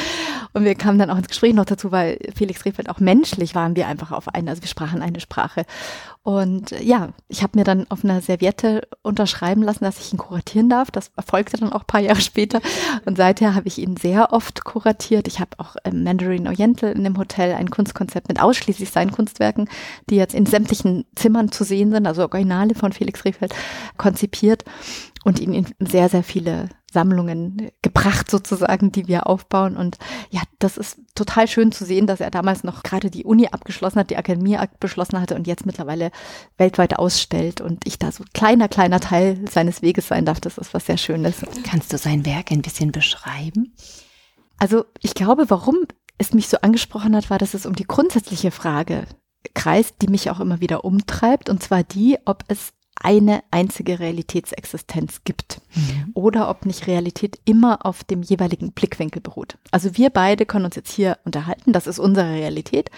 [0.52, 3.76] Und wir kamen dann auch ins Gespräch noch dazu, weil Felix Rehfeld auch menschlich waren
[3.76, 5.64] wir einfach auf eine, also wir sprachen eine Sprache.
[6.22, 10.68] Und ja, ich habe mir dann auf einer Serviette unterschreiben lassen, dass ich ihn kuratieren
[10.68, 10.90] darf.
[10.90, 12.60] Das erfolgte dann auch paar Jahre später.
[13.06, 15.28] Und seither habe ich ihn sehr oft kuratiert.
[15.28, 19.68] Ich habe auch im Mandarin Oriental in dem Hotel ein Kunstkonzept mit ausschließlich seinen Kunstwerken,
[20.10, 23.54] die jetzt in sämtlichen Zimmern zu sehen sind, also Originale von Felix Rehfeld,
[23.96, 24.64] konzipiert
[25.24, 29.76] und ihn in sehr, sehr viele Sammlungen gebracht sozusagen, die wir aufbauen.
[29.76, 29.98] Und
[30.30, 34.00] ja, das ist total schön zu sehen, dass er damals noch gerade die Uni abgeschlossen
[34.00, 36.10] hat, die Akademie abgeschlossen hatte und jetzt mittlerweile
[36.56, 40.40] weltweit ausstellt und ich da so kleiner, kleiner Teil seines Weges sein darf.
[40.40, 41.42] Das ist was sehr Schönes.
[41.64, 43.74] Kannst du sein Werk ein bisschen beschreiben?
[44.58, 45.76] Also ich glaube, warum
[46.18, 49.04] es mich so angesprochen hat, war, dass es um die grundsätzliche Frage
[49.54, 55.22] kreist, die mich auch immer wieder umtreibt, und zwar die, ob es eine einzige Realitätsexistenz
[55.24, 56.10] gibt mhm.
[56.14, 59.58] oder ob nicht Realität immer auf dem jeweiligen Blickwinkel beruht.
[59.70, 62.90] Also wir beide können uns jetzt hier unterhalten, das ist unsere Realität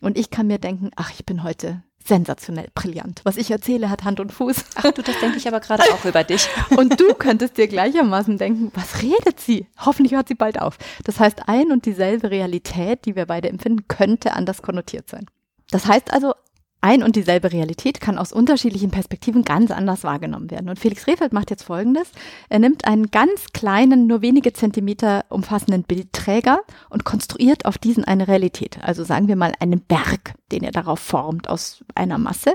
[0.00, 3.20] und ich kann mir denken, ach, ich bin heute sensationell brillant.
[3.24, 4.56] Was ich erzähle, hat Hand und Fuß.
[4.76, 6.48] Ach du, das denke ich aber gerade auch über dich.
[6.76, 9.66] Und du könntest dir gleichermaßen denken, was redet sie?
[9.78, 10.78] Hoffentlich hört sie bald auf.
[11.04, 15.26] Das heißt, ein und dieselbe Realität, die wir beide empfinden, könnte anders konnotiert sein.
[15.70, 16.34] Das heißt also,
[16.82, 20.68] ein und dieselbe Realität kann aus unterschiedlichen Perspektiven ganz anders wahrgenommen werden.
[20.68, 22.10] Und Felix Rehfeld macht jetzt Folgendes.
[22.48, 28.26] Er nimmt einen ganz kleinen, nur wenige Zentimeter umfassenden Bildträger und konstruiert auf diesen eine
[28.26, 28.78] Realität.
[28.82, 32.54] Also sagen wir mal einen Berg, den er darauf formt aus einer Masse.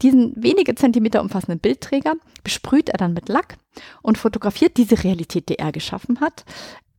[0.00, 3.56] Diesen wenige Zentimeter umfassenden Bildträger besprüht er dann mit Lack
[4.00, 6.44] und fotografiert diese Realität, die er geschaffen hat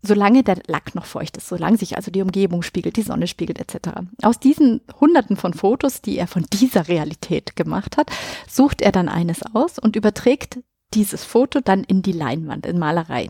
[0.01, 3.59] solange der Lack noch feucht ist, solange sich also die Umgebung spiegelt, die Sonne spiegelt
[3.59, 3.89] etc.
[4.21, 8.09] Aus diesen hunderten von Fotos, die er von dieser Realität gemacht hat,
[8.47, 10.59] sucht er dann eines aus und überträgt
[10.93, 13.29] dieses Foto dann in die Leinwand, in Malerei.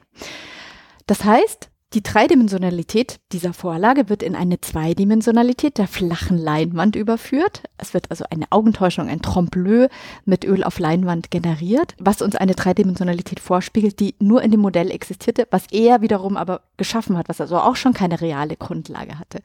[1.08, 7.64] Das heißt, die Dreidimensionalität dieser Vorlage wird in eine Zweidimensionalität der flachen Leinwand überführt.
[7.78, 9.90] Es wird also eine Augentäuschung, ein Trompe-l'œil
[10.26, 14.92] mit Öl auf Leinwand generiert, was uns eine Dreidimensionalität vorspiegelt, die nur in dem Modell
[14.92, 19.40] existierte, was er wiederum aber geschaffen hat, was also auch schon keine reale Grundlage hatte.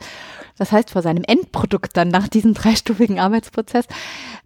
[0.59, 3.87] Das heißt, vor seinem Endprodukt dann nach diesem dreistufigen Arbeitsprozess,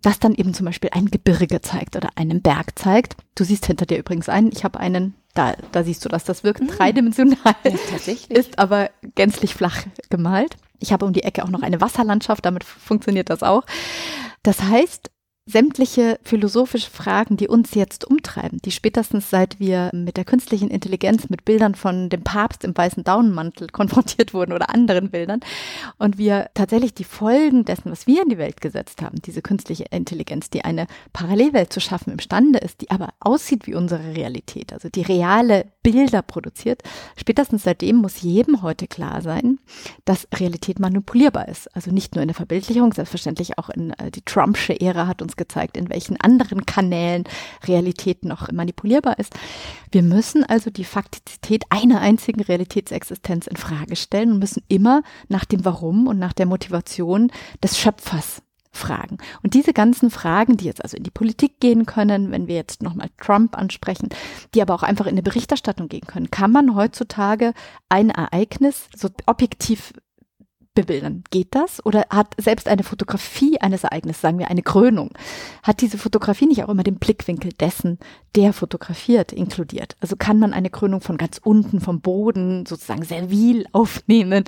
[0.03, 3.17] das dann eben zum Beispiel ein Gebirge zeigt oder einen Berg zeigt.
[3.35, 6.25] Du siehst hinter dir übrigens einen, ich habe einen da, da siehst du das.
[6.25, 6.69] Das wirkt mhm.
[6.69, 8.31] dreidimensional, ja, tatsächlich.
[8.31, 10.57] ist aber gänzlich flach gemalt.
[10.81, 13.63] Ich habe um die Ecke auch noch eine Wasserlandschaft, damit funktioniert das auch.
[14.43, 15.11] Das heißt,
[15.49, 21.31] sämtliche philosophische Fragen, die uns jetzt umtreiben, die spätestens seit wir mit der künstlichen Intelligenz,
[21.31, 25.41] mit Bildern von dem Papst im weißen Daunenmantel konfrontiert wurden oder anderen Bildern
[25.99, 29.85] und wir tatsächlich die Folgen dessen, was wir in die Welt gesetzt haben, diese künstliche
[29.91, 34.89] Intelligenz, die eine Parallelwelt zu schaffen imstande ist, die aber aussieht wie unsere Realität, also
[34.89, 36.83] die reale Bilder produziert,
[37.17, 39.61] spätestens seitdem muss jedem heute klar sein,
[40.05, 41.73] dass Realität manipulierbar ist.
[41.77, 45.36] Also nicht nur in der Verbildlichung, selbstverständlich auch in äh, die Trumpsche Ära hat uns
[45.37, 47.25] gezeigt, in welchen anderen Kanälen
[47.65, 49.35] Realität noch manipulierbar ist.
[49.91, 55.45] Wir müssen also die Faktizität einer einzigen Realitätsexistenz in Frage stellen und müssen immer nach
[55.45, 57.31] dem Warum und nach der Motivation
[57.63, 58.43] des Schöpfers
[58.77, 59.19] fragen.
[59.43, 62.83] Und diese ganzen Fragen, die jetzt also in die Politik gehen können, wenn wir jetzt
[62.83, 64.11] nochmal Trump ansprechen,
[64.55, 67.53] die aber auch einfach in eine Berichterstattung gehen können, kann man heutzutage
[67.89, 69.93] ein Ereignis so objektiv
[70.77, 71.25] bebildern.
[71.31, 71.85] Geht das?
[71.85, 75.11] Oder hat selbst eine Fotografie eines Ereignisses, sagen wir eine Krönung,
[75.65, 77.99] hat diese Fotografie nicht auch immer den Blickwinkel dessen,
[78.37, 79.97] der fotografiert, inkludiert?
[80.01, 84.45] Also kann man eine Krönung von ganz unten, vom Boden sozusagen servil aufnehmen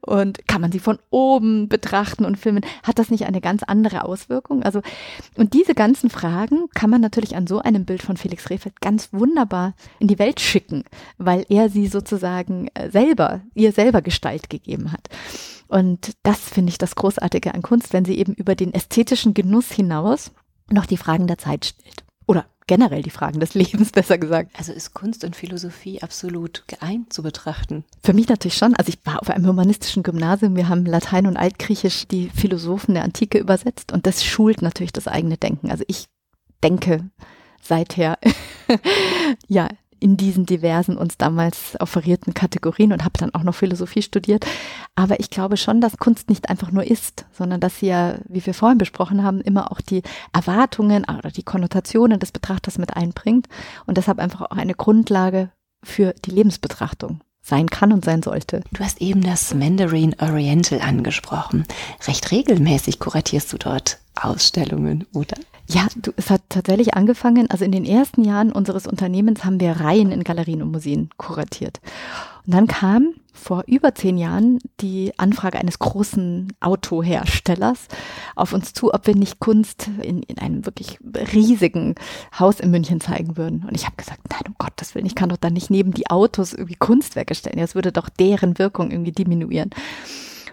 [0.00, 2.64] und kann man sie von oben betrachten und filmen?
[2.82, 4.62] Hat das nicht eine ganz andere Auswirkung?
[4.62, 4.80] Also,
[5.36, 9.08] und diese ganzen Fragen kann man natürlich an so einem Bild von Felix Rehfeld ganz
[9.12, 10.84] wunderbar in die Welt schicken,
[11.18, 15.08] weil er sie sozusagen äh, selber, ihr selber Gestalt gegeben hat.
[15.74, 19.72] Und das finde ich das Großartige an Kunst, wenn sie eben über den ästhetischen Genuss
[19.72, 20.30] hinaus
[20.70, 22.04] noch die Fragen der Zeit stellt.
[22.28, 24.52] Oder generell die Fragen des Lebens, besser gesagt.
[24.56, 27.84] Also ist Kunst und Philosophie absolut geeint zu betrachten?
[28.04, 28.76] Für mich natürlich schon.
[28.76, 30.54] Also ich war auf einem humanistischen Gymnasium.
[30.54, 35.08] Wir haben Latein und Altgriechisch die Philosophen der Antike übersetzt und das schult natürlich das
[35.08, 35.72] eigene Denken.
[35.72, 36.04] Also ich
[36.62, 37.10] denke
[37.60, 38.16] seither
[39.48, 39.68] ja
[40.00, 44.46] in diesen diversen uns damals offerierten Kategorien und habe dann auch noch Philosophie studiert.
[44.94, 48.44] Aber ich glaube schon, dass Kunst nicht einfach nur ist, sondern dass sie ja, wie
[48.44, 50.02] wir vorhin besprochen haben, immer auch die
[50.32, 53.46] Erwartungen oder die Konnotationen des Betrachters mit einbringt
[53.86, 55.50] und deshalb einfach auch eine Grundlage
[55.82, 58.62] für die Lebensbetrachtung sein kann und sein sollte.
[58.72, 61.64] Du hast eben das Mandarin Oriental angesprochen.
[62.06, 65.36] Recht regelmäßig kuratierst du dort Ausstellungen, oder?
[65.66, 67.50] Ja, du, es hat tatsächlich angefangen.
[67.50, 71.80] Also in den ersten Jahren unseres Unternehmens haben wir Reihen in Galerien und Museen kuratiert.
[72.46, 77.88] Und dann kam vor über zehn Jahren die Anfrage eines großen Autoherstellers
[78.36, 80.98] auf uns zu, ob wir nicht Kunst in, in einem wirklich
[81.32, 81.94] riesigen
[82.38, 83.64] Haus in München zeigen würden.
[83.66, 86.10] Und ich habe gesagt, nein, um Gottes Willen, ich kann doch dann nicht neben die
[86.10, 87.58] Autos irgendwie Kunstwerke stellen.
[87.58, 89.70] Das würde doch deren Wirkung irgendwie diminuieren.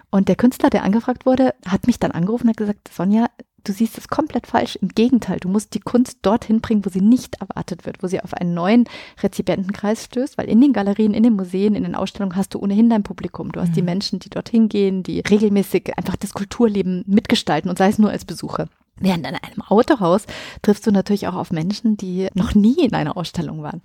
[0.09, 3.27] Und der Künstler, der angefragt wurde, hat mich dann angerufen und hat gesagt, Sonja,
[3.63, 4.75] du siehst es komplett falsch.
[4.77, 8.21] Im Gegenteil, du musst die Kunst dorthin bringen, wo sie nicht erwartet wird, wo sie
[8.21, 8.85] auf einen neuen
[9.21, 12.89] Rezipientenkreis stößt, weil in den Galerien, in den Museen, in den Ausstellungen hast du ohnehin
[12.89, 13.51] dein Publikum.
[13.51, 13.75] Du hast mhm.
[13.75, 18.11] die Menschen, die dorthin gehen, die regelmäßig einfach das Kulturleben mitgestalten und sei es nur
[18.11, 18.67] als Besucher.
[18.97, 20.25] Während in einem Autohaus
[20.61, 23.81] triffst du natürlich auch auf Menschen, die noch nie in einer Ausstellung waren.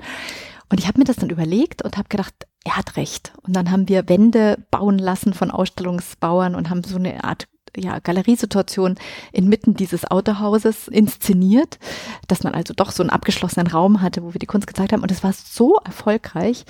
[0.69, 2.35] Und ich habe mir das dann überlegt und habe gedacht,
[2.65, 3.33] er hat recht.
[3.43, 7.99] Und dann haben wir Wände bauen lassen von Ausstellungsbauern und haben so eine Art ja,
[7.99, 8.97] Galeriesituation
[9.33, 11.79] inmitten dieses Autohauses inszeniert,
[12.29, 15.03] dass man also doch so einen abgeschlossenen Raum hatte, wo wir die Kunst gezeigt haben.
[15.03, 16.65] Und es war so erfolgreich,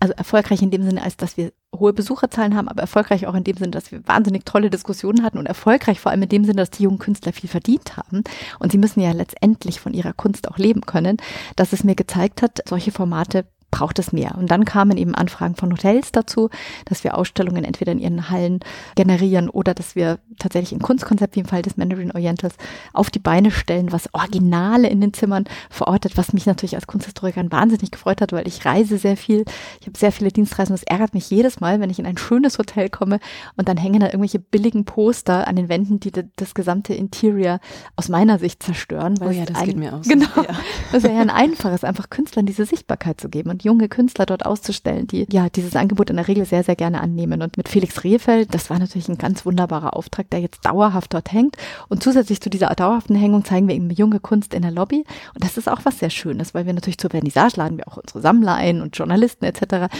[0.00, 3.44] also erfolgreich in dem Sinne, als dass wir hohe Besucherzahlen haben, aber erfolgreich auch in
[3.44, 6.56] dem Sinne, dass wir wahnsinnig tolle Diskussionen hatten und erfolgreich vor allem in dem Sinne,
[6.56, 8.24] dass die jungen Künstler viel verdient haben.
[8.58, 11.16] Und sie müssen ja letztendlich von ihrer Kunst auch leben können,
[11.56, 14.36] dass es mir gezeigt hat, solche Formate braucht es mehr.
[14.38, 16.50] Und dann kamen eben Anfragen von Hotels dazu,
[16.84, 18.60] dass wir Ausstellungen entweder in ihren Hallen
[18.94, 22.54] generieren oder dass wir tatsächlich ein Kunstkonzept, wie im Fall des Mandarin Orientals,
[22.92, 27.50] auf die Beine stellen, was Originale in den Zimmern verortet, was mich natürlich als Kunsthistorikerin
[27.50, 29.44] wahnsinnig gefreut hat, weil ich reise sehr viel.
[29.80, 30.74] Ich habe sehr viele Dienstreisen.
[30.74, 33.18] Das ärgert mich jedes Mal, wenn ich in ein schönes Hotel komme
[33.56, 37.58] und dann hängen da irgendwelche billigen Poster an den Wänden, die das gesamte Interior
[37.96, 39.14] aus meiner Sicht zerstören.
[39.22, 40.06] Oh ja, das geht mir aus.
[40.12, 40.26] Genau.
[40.36, 40.54] Ja.
[40.92, 43.48] Das wäre ja ein einfaches, einfach Künstlern diese Sichtbarkeit zu geben.
[43.48, 47.00] Und junge Künstler dort auszustellen, die ja dieses Angebot in der Regel sehr, sehr gerne
[47.00, 47.42] annehmen.
[47.42, 51.32] Und mit Felix Rehfeld, das war natürlich ein ganz wunderbarer Auftrag, der jetzt dauerhaft dort
[51.32, 51.56] hängt.
[51.88, 55.04] Und zusätzlich zu dieser dauerhaften Hängung zeigen wir eben junge Kunst in der Lobby.
[55.34, 57.96] Und das ist auch was sehr Schönes, weil wir natürlich zur Vernissage laden wir auch
[57.96, 59.92] unsere Sammler ein und Journalisten etc.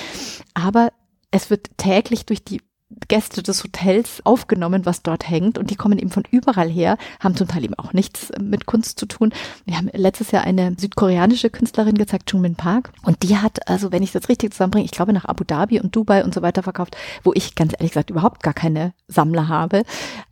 [0.55, 0.91] Aber
[1.31, 2.61] es wird täglich durch die
[3.09, 5.59] Gäste des Hotels aufgenommen, was dort hängt.
[5.59, 8.99] Und die kommen eben von überall her, haben zum Teil eben auch nichts mit Kunst
[8.99, 9.33] zu tun.
[9.65, 12.93] Wir haben letztes Jahr eine südkoreanische Künstlerin gezeigt, Chung Min Park.
[13.05, 15.95] Und die hat, also wenn ich das richtig zusammenbringe, ich glaube nach Abu Dhabi und
[15.95, 19.83] Dubai und so weiter verkauft, wo ich ganz ehrlich gesagt überhaupt gar keine Sammler habe.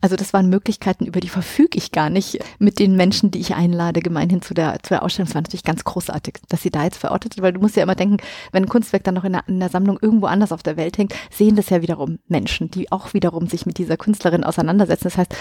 [0.01, 3.55] Also das waren Möglichkeiten, über die verfüge ich gar nicht mit den Menschen, die ich
[3.55, 5.27] einlade, gemeinhin zu der, zu der Ausstellung.
[5.27, 7.83] Das war natürlich ganz großartig, dass sie da jetzt verortet ist, weil du musst ja
[7.83, 8.17] immer denken,
[8.51, 10.97] wenn ein Kunstwerk dann noch in der, in der Sammlung irgendwo anders auf der Welt
[10.97, 12.19] hängt, sehen das ja wiederum.
[12.27, 15.05] Menschen, die auch wiederum sich mit dieser Künstlerin auseinandersetzen.
[15.05, 15.35] Das heißt,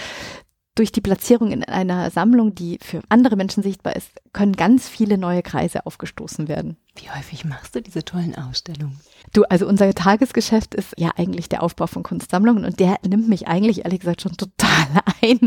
[0.75, 5.19] durch die Platzierung in einer Sammlung, die für andere Menschen sichtbar ist, können ganz viele
[5.19, 6.77] neue Kreise aufgestoßen werden.
[6.97, 8.99] Wie häufig machst du diese tollen Ausstellungen?
[9.33, 13.47] Du, also unser Tagesgeschäft ist ja eigentlich der Aufbau von Kunstsammlungen und der nimmt mich
[13.47, 14.87] eigentlich ehrlich gesagt schon total
[15.23, 15.39] ein.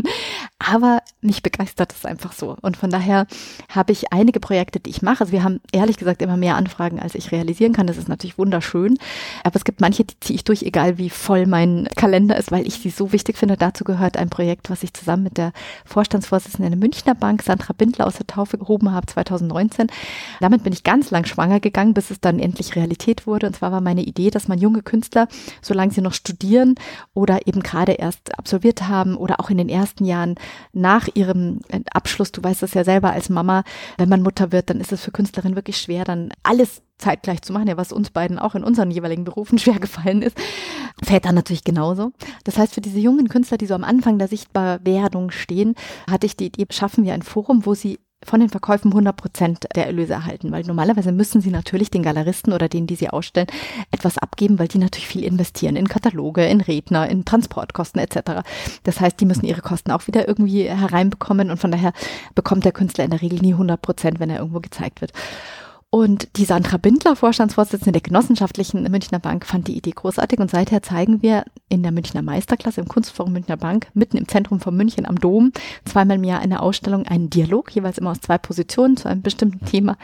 [0.66, 2.56] Aber mich begeistert es einfach so.
[2.62, 3.26] Und von daher
[3.68, 5.20] habe ich einige Projekte, die ich mache.
[5.20, 7.86] Also wir haben ehrlich gesagt immer mehr Anfragen, als ich realisieren kann.
[7.86, 8.96] Das ist natürlich wunderschön.
[9.42, 12.66] Aber es gibt manche, die ziehe ich durch, egal wie voll mein Kalender ist, weil
[12.66, 13.56] ich sie so wichtig finde.
[13.56, 15.52] Dazu gehört ein Projekt, was ich zusammen mit der
[15.84, 19.88] Vorstandsvorsitzenden der Münchner Bank, Sandra Bindler aus der Taufe gehoben habe, 2019.
[20.40, 23.48] Damit bin ich ganz lang schwanger gegangen, bis es dann endlich Realität wurde.
[23.48, 25.28] Und zwar war meine Idee, dass man junge Künstler,
[25.60, 26.74] solange sie noch studieren
[27.12, 30.36] oder eben gerade erst absolviert haben oder auch in den ersten Jahren
[30.72, 31.60] nach ihrem
[31.92, 33.64] Abschluss, du weißt das ja selber als Mama,
[33.98, 37.52] wenn man Mutter wird, dann ist es für Künstlerinnen wirklich schwer, dann alles zeitgleich zu
[37.52, 40.36] machen, ja, was uns beiden auch in unseren jeweiligen Berufen schwer gefallen ist,
[41.02, 42.12] Väter natürlich genauso.
[42.44, 45.74] Das heißt, für diese jungen Künstler, die so am Anfang der Sichtbarwerdung stehen,
[46.10, 49.66] hatte ich die Idee, schaffen wir ein Forum, wo sie von den Verkäufen 100 Prozent
[49.74, 53.48] der Erlöse erhalten, weil normalerweise müssen sie natürlich den Galeristen oder denen, die sie ausstellen,
[53.90, 58.42] etwas abgeben, weil die natürlich viel investieren in Kataloge, in Redner, in Transportkosten etc.
[58.82, 61.92] Das heißt, die müssen ihre Kosten auch wieder irgendwie hereinbekommen und von daher
[62.34, 65.12] bekommt der Künstler in der Regel nie 100 Prozent, wenn er irgendwo gezeigt wird.
[65.94, 70.82] Und die Sandra Bindler, Vorstandsvorsitzende der genossenschaftlichen Münchner Bank, fand die Idee großartig und seither
[70.82, 75.06] zeigen wir in der Münchner Meisterklasse im Kunstforum Münchner Bank mitten im Zentrum von München
[75.06, 75.52] am Dom
[75.84, 79.64] zweimal im Jahr eine Ausstellung, einen Dialog, jeweils immer aus zwei Positionen zu einem bestimmten
[79.66, 79.96] Thema.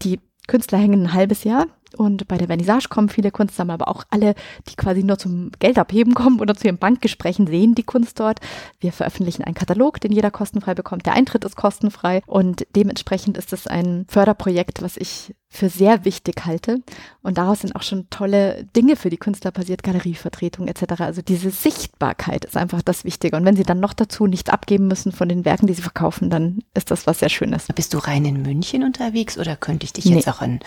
[0.00, 1.66] Die Künstler hängen ein halbes Jahr
[1.96, 4.34] und bei der Vernissage kommen viele Kunstsammler, aber auch alle,
[4.68, 8.40] die quasi nur zum Geld abheben kommen oder zu ihren Bankgesprächen, sehen die Kunst dort.
[8.80, 11.06] Wir veröffentlichen einen Katalog, den jeder kostenfrei bekommt.
[11.06, 16.44] Der Eintritt ist kostenfrei und dementsprechend ist es ein Förderprojekt, was ich für sehr wichtig
[16.44, 16.82] halte.
[17.22, 21.00] Und daraus sind auch schon tolle Dinge für die Künstler passiert, Galerievertretung etc.
[21.00, 23.36] Also diese Sichtbarkeit ist einfach das Wichtige.
[23.36, 26.30] Und wenn sie dann noch dazu nichts abgeben müssen von den Werken, die sie verkaufen,
[26.30, 27.68] dann ist das was sehr Schönes.
[27.74, 30.32] Bist du rein in München unterwegs oder könnte ich dich jetzt nee.
[30.32, 30.60] auch in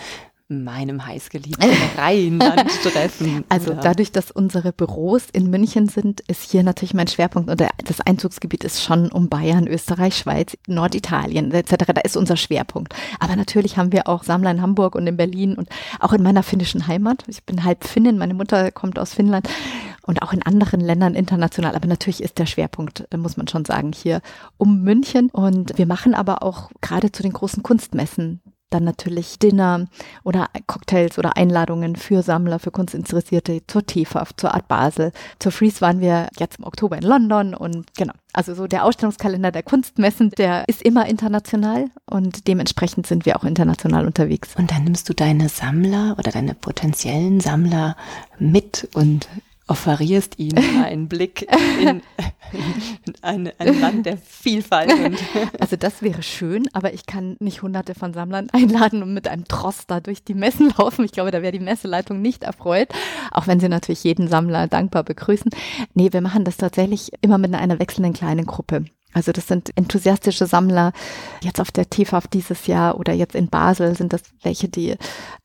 [0.50, 3.44] meinem heißgeliebten Rheinland treffen.
[3.48, 3.80] Also oder?
[3.80, 8.64] dadurch, dass unsere Büros in München sind, ist hier natürlich mein Schwerpunkt und das Einzugsgebiet
[8.64, 11.92] ist schon um Bayern, Österreich, Schweiz, Norditalien etc.
[11.94, 12.94] Da ist unser Schwerpunkt.
[13.20, 15.68] Aber natürlich haben wir auch Sammler in Hamburg und in Berlin und
[16.00, 17.24] auch in meiner finnischen Heimat.
[17.28, 19.48] Ich bin halb Finnin, meine Mutter kommt aus Finnland
[20.02, 21.76] und auch in anderen Ländern international.
[21.76, 24.20] Aber natürlich ist der Schwerpunkt, muss man schon sagen, hier
[24.56, 25.30] um München.
[25.30, 29.86] Und wir machen aber auch gerade zu den großen Kunstmessen dann natürlich Dinner
[30.24, 35.12] oder Cocktails oder Einladungen für Sammler, für Kunstinteressierte zur TFAF, zur Art Basel.
[35.38, 38.14] Zur Freeze waren wir jetzt im Oktober in London und genau.
[38.32, 43.44] Also so der Ausstellungskalender der Kunstmessen, der ist immer international und dementsprechend sind wir auch
[43.44, 44.54] international unterwegs.
[44.56, 47.96] Und dann nimmst du deine Sammler oder deine potenziellen Sammler
[48.38, 49.28] mit und
[49.70, 51.46] offerierst ihnen einen Blick
[51.80, 52.02] in,
[53.22, 54.92] ein, ein, Land der Vielfalt.
[55.60, 59.46] also das wäre schön, aber ich kann nicht hunderte von Sammlern einladen und mit einem
[59.46, 61.04] Tross da durch die Messen laufen.
[61.04, 62.88] Ich glaube, da wäre die Messeleitung nicht erfreut,
[63.30, 65.50] auch wenn sie natürlich jeden Sammler dankbar begrüßen.
[65.94, 68.84] Nee, wir machen das tatsächlich immer mit einer wechselnden kleinen Gruppe.
[69.12, 70.92] Also das sind enthusiastische Sammler.
[71.42, 74.96] Jetzt auf der TFAF dieses Jahr oder jetzt in Basel sind das welche, die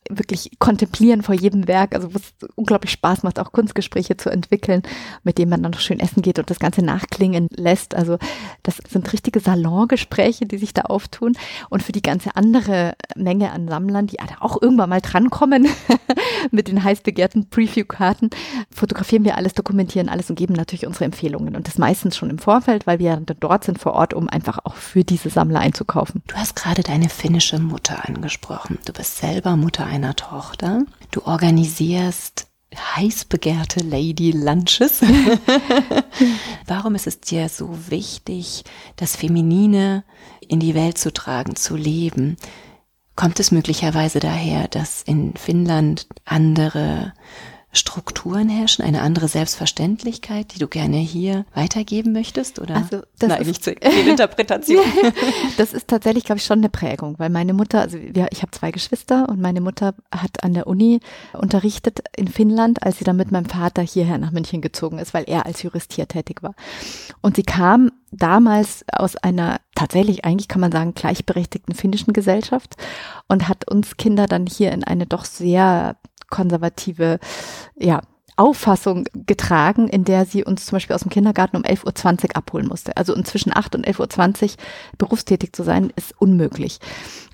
[0.10, 4.84] wirklich kontemplieren vor jedem Werk, also wo es unglaublich Spaß macht, auch Kunstgespräche zu entwickeln,
[5.23, 7.95] mit denen man dann noch schön essen geht und das Ganze nachklingen lässt.
[7.95, 8.17] Also
[8.63, 11.34] das sind richtige Salongespräche, die sich da auftun.
[11.69, 15.67] Und für die ganze andere Menge an Sammlern, die auch irgendwann mal drankommen
[16.51, 18.30] mit den heiß begehrten Preview-Karten,
[18.69, 21.56] fotografieren wir alles, dokumentieren alles und geben natürlich unsere Empfehlungen.
[21.56, 24.59] Und das meistens schon im Vorfeld, weil wir dann dort sind vor Ort, um einfach
[24.63, 26.21] auch für diese Sammler einzukaufen.
[26.27, 28.79] Du hast gerade deine finnische Mutter angesprochen.
[28.85, 30.83] Du bist selber Mutter einer Tochter.
[31.11, 35.01] Du organisierst heiß begehrte Lady Lunches.
[36.67, 38.63] Warum ist es dir so wichtig,
[38.97, 40.03] das Feminine
[40.47, 42.37] in die Welt zu tragen, zu leben?
[43.15, 47.13] Kommt es möglicherweise daher, dass in Finnland andere
[47.75, 52.59] Strukturen herrschen, eine andere Selbstverständlichkeit, die du gerne hier weitergeben möchtest?
[52.59, 54.83] Oder also das nein, nicht zur Interpretation.
[55.57, 58.51] das ist tatsächlich, glaube ich, schon eine Prägung, weil meine Mutter, also wir, ich habe
[58.51, 60.99] zwei Geschwister und meine Mutter hat an der Uni
[61.33, 65.25] unterrichtet in Finnland, als sie dann mit meinem Vater hierher nach München gezogen ist, weil
[65.27, 66.55] er als Jurist hier tätig war.
[67.21, 72.75] Und sie kam damals aus einer tatsächlich eigentlich kann man sagen gleichberechtigten finnischen Gesellschaft
[73.27, 75.97] und hat uns Kinder dann hier in eine doch sehr
[76.29, 77.19] konservative
[77.79, 78.01] ja,
[78.38, 82.67] Auffassung getragen, in der sie uns zum Beispiel aus dem Kindergarten um 11.20 Uhr abholen
[82.67, 82.98] musste.
[82.98, 84.50] Also zwischen 8 und 11.20 Uhr
[84.98, 86.80] berufstätig zu sein, ist unmöglich.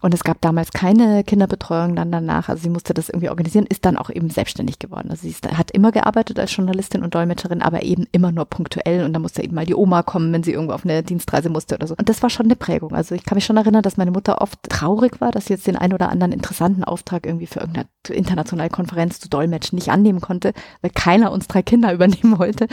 [0.02, 2.50] Und es gab damals keine Kinderbetreuung dann danach.
[2.50, 5.10] Also sie musste das irgendwie organisieren, ist dann auch eben selbstständig geworden.
[5.12, 9.04] Also sie ist, hat immer gearbeitet als Journalistin und Dolmetscherin, aber eben immer nur punktuell.
[9.04, 11.76] Und da musste eben mal die Oma kommen, wenn sie irgendwo auf eine Dienstreise musste
[11.76, 11.95] oder so.
[11.97, 12.93] Und das war schon eine Prägung.
[12.93, 15.68] Also ich kann mich schon erinnern, dass meine Mutter oft traurig war, dass sie jetzt
[15.68, 20.22] den ein oder anderen interessanten Auftrag irgendwie für irgendeine internationale Konferenz zu dolmetschen nicht annehmen
[20.22, 22.68] konnte, weil keiner uns drei Kinder übernehmen wollte.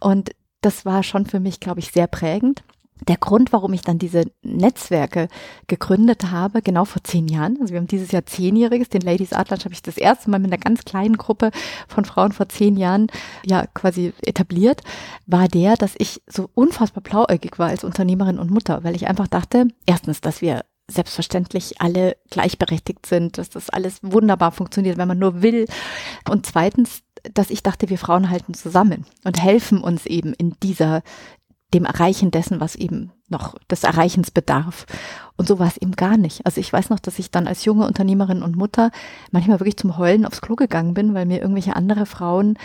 [0.00, 2.62] Und das war schon für mich, glaube ich, sehr prägend
[3.08, 5.28] der Grund, warum ich dann diese Netzwerke
[5.66, 9.64] gegründet habe, genau vor zehn Jahren, also wir haben dieses Jahr zehnjähriges, den Ladies Lunch
[9.64, 11.50] habe ich das erste Mal mit einer ganz kleinen Gruppe
[11.88, 13.08] von Frauen vor zehn Jahren
[13.44, 14.82] ja quasi etabliert,
[15.26, 19.28] war der, dass ich so unfassbar blauäugig war als Unternehmerin und Mutter, weil ich einfach
[19.28, 25.18] dachte, erstens, dass wir selbstverständlich alle gleichberechtigt sind, dass das alles wunderbar funktioniert, wenn man
[25.18, 25.66] nur will.
[26.28, 27.02] Und zweitens,
[27.34, 31.02] dass ich dachte, wir Frauen halten zusammen und helfen uns eben in dieser,
[31.74, 34.86] dem Erreichen dessen, was eben noch des Erreichens bedarf.
[35.36, 36.46] Und so war es eben gar nicht.
[36.46, 38.90] Also ich weiß noch, dass ich dann als junge Unternehmerin und Mutter
[39.32, 42.58] manchmal wirklich zum Heulen aufs Klo gegangen bin, weil mir irgendwelche andere Frauen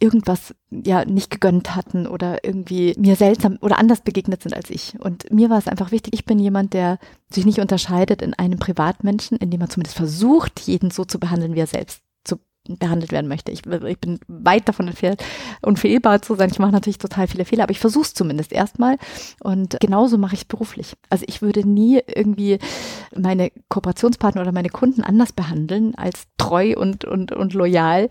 [0.00, 4.98] irgendwas ja nicht gegönnt hatten oder irgendwie mir seltsam oder anders begegnet sind als ich.
[4.98, 6.98] Und mir war es einfach wichtig, ich bin jemand, der
[7.30, 11.60] sich nicht unterscheidet in einem Privatmenschen, indem er zumindest versucht, jeden so zu behandeln, wie
[11.60, 12.03] er selbst
[12.68, 13.52] behandelt werden möchte.
[13.52, 15.22] Ich, ich bin weit davon entfernt,
[15.62, 16.50] unfehlbar zu sein.
[16.50, 18.96] Ich mache natürlich total viele Fehler, aber ich versuche es zumindest erstmal.
[19.40, 20.94] Und genauso mache ich es beruflich.
[21.10, 22.58] Also ich würde nie irgendwie
[23.14, 28.08] meine Kooperationspartner oder meine Kunden anders behandeln als treu und, und, und loyal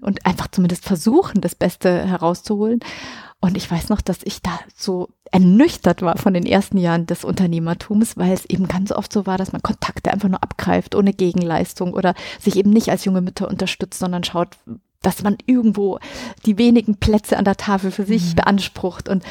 [0.00, 2.80] und einfach zumindest versuchen, das Beste herauszuholen.
[3.40, 7.24] Und ich weiß noch, dass ich da so ernüchtert war von den ersten Jahren des
[7.24, 11.12] Unternehmertums, weil es eben ganz oft so war, dass man Kontakte einfach nur abgreift, ohne
[11.12, 14.56] Gegenleistung oder sich eben nicht als junge Mütter unterstützt, sondern schaut,
[15.02, 15.98] dass man irgendwo
[16.46, 18.36] die wenigen Plätze an der Tafel für sich mhm.
[18.36, 19.08] beansprucht.
[19.08, 19.24] Und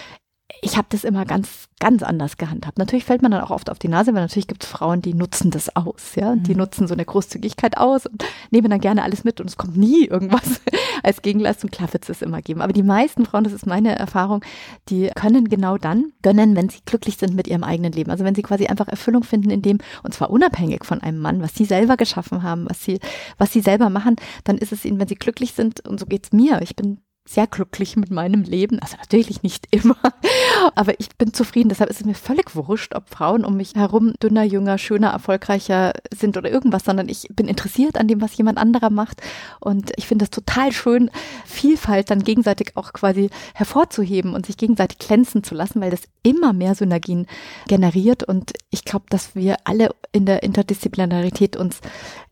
[0.62, 2.78] ich habe das immer ganz, ganz anders gehandhabt.
[2.78, 5.14] Natürlich fällt man dann auch oft auf die Nase, weil natürlich gibt es Frauen, die
[5.14, 6.36] nutzen das aus, ja.
[6.36, 6.44] Mhm.
[6.44, 9.78] Die nutzen so eine Großzügigkeit aus und nehmen dann gerne alles mit und es kommt
[9.78, 10.62] nie irgendwas
[11.04, 11.70] als Gegenleistung.
[11.70, 12.62] Klar wird es immer geben.
[12.62, 14.44] Aber die meisten Frauen, das ist meine Erfahrung,
[14.90, 18.12] die können genau dann gönnen, wenn sie glücklich sind mit ihrem eigenen Leben.
[18.12, 21.42] Also wenn sie quasi einfach Erfüllung finden in dem, und zwar unabhängig von einem Mann,
[21.42, 23.00] was sie selber geschaffen haben, was sie,
[23.38, 26.32] was sie selber machen, dann ist es ihnen, wenn sie glücklich sind, und so geht's
[26.32, 26.62] mir.
[26.62, 28.80] Ich bin sehr glücklich mit meinem Leben.
[28.80, 29.98] Also natürlich nicht immer,
[30.76, 31.70] aber ich bin zufrieden.
[31.70, 35.94] Deshalb ist es mir völlig wurscht, ob Frauen um mich herum dünner, jünger, schöner, erfolgreicher
[36.14, 39.22] sind oder irgendwas, sondern ich bin interessiert an dem, was jemand anderer macht.
[39.60, 41.10] Und ich finde es total schön,
[41.46, 46.54] Vielfalt dann gegenseitig auch quasi hervorzuheben und sich gegenseitig glänzen zu lassen, weil das immer
[46.54, 47.26] mehr Synergien
[47.68, 48.24] generiert.
[48.24, 51.82] Und ich glaube, dass wir alle in der Interdisziplinarität uns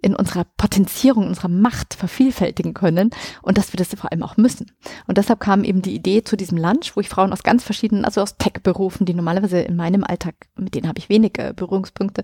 [0.02, 3.10] in unserer Potenzierung, unserer Macht vervielfältigen können
[3.42, 4.72] und dass wir das vor allem auch müssen.
[5.08, 8.06] Und deshalb kam eben die Idee zu diesem Lunch, wo ich Frauen aus ganz verschiedenen,
[8.06, 12.24] also aus Tech-Berufen, die normalerweise in meinem Alltag, mit denen habe ich wenige Berührungspunkte,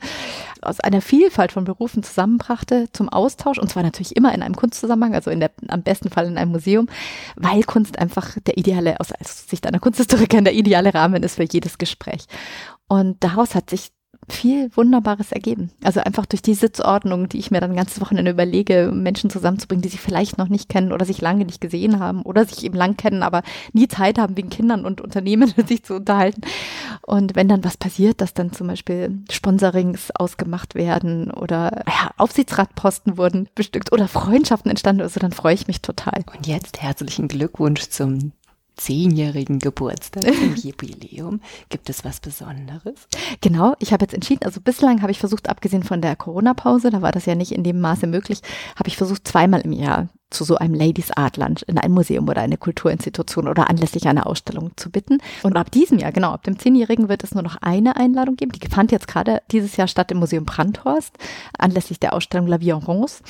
[0.61, 3.57] aus einer Vielfalt von Berufen zusammenbrachte zum Austausch.
[3.57, 6.51] Und zwar natürlich immer in einem Kunstzusammenhang, also in der, am besten Fall in einem
[6.51, 6.87] Museum,
[7.35, 9.09] weil Kunst einfach der ideale, aus
[9.49, 12.25] Sicht einer Kunsthistorikerin, der ideale Rahmen ist für jedes Gespräch.
[12.87, 13.91] Und daraus hat sich
[14.33, 15.71] viel Wunderbares ergeben.
[15.83, 19.89] Also einfach durch die Sitzordnung, die ich mir dann ganze Wochenende überlege, Menschen zusammenzubringen, die
[19.89, 22.97] sich vielleicht noch nicht kennen oder sich lange nicht gesehen haben oder sich eben lang
[22.97, 26.41] kennen, aber nie Zeit haben, wegen Kindern und Unternehmen sich zu unterhalten.
[27.01, 33.17] Und wenn dann was passiert, dass dann zum Beispiel Sponsorings ausgemacht werden oder ja, Aufsichtsratposten
[33.17, 36.23] wurden bestückt oder Freundschaften entstanden, also dann freue ich mich total.
[36.35, 38.31] Und jetzt herzlichen Glückwunsch zum
[38.79, 41.41] zehnjährigen Geburtstag, im Jubiläum.
[41.69, 43.07] Gibt es was Besonderes?
[43.41, 47.01] Genau, ich habe jetzt entschieden, also bislang habe ich versucht, abgesehen von der Corona-Pause, da
[47.01, 48.41] war das ja nicht in dem Maße möglich,
[48.75, 52.27] habe ich versucht, zweimal im Jahr zu so einem Ladies Art Lunch in ein Museum
[52.27, 55.19] oder eine Kulturinstitution oder anlässlich einer Ausstellung zu bitten.
[55.43, 58.51] Und ab diesem Jahr, genau, ab dem Zehnjährigen wird es nur noch eine Einladung geben.
[58.51, 61.15] Die fand jetzt gerade dieses Jahr statt im Museum Brandhorst,
[61.57, 63.23] anlässlich der Ausstellung La Vie en Rose.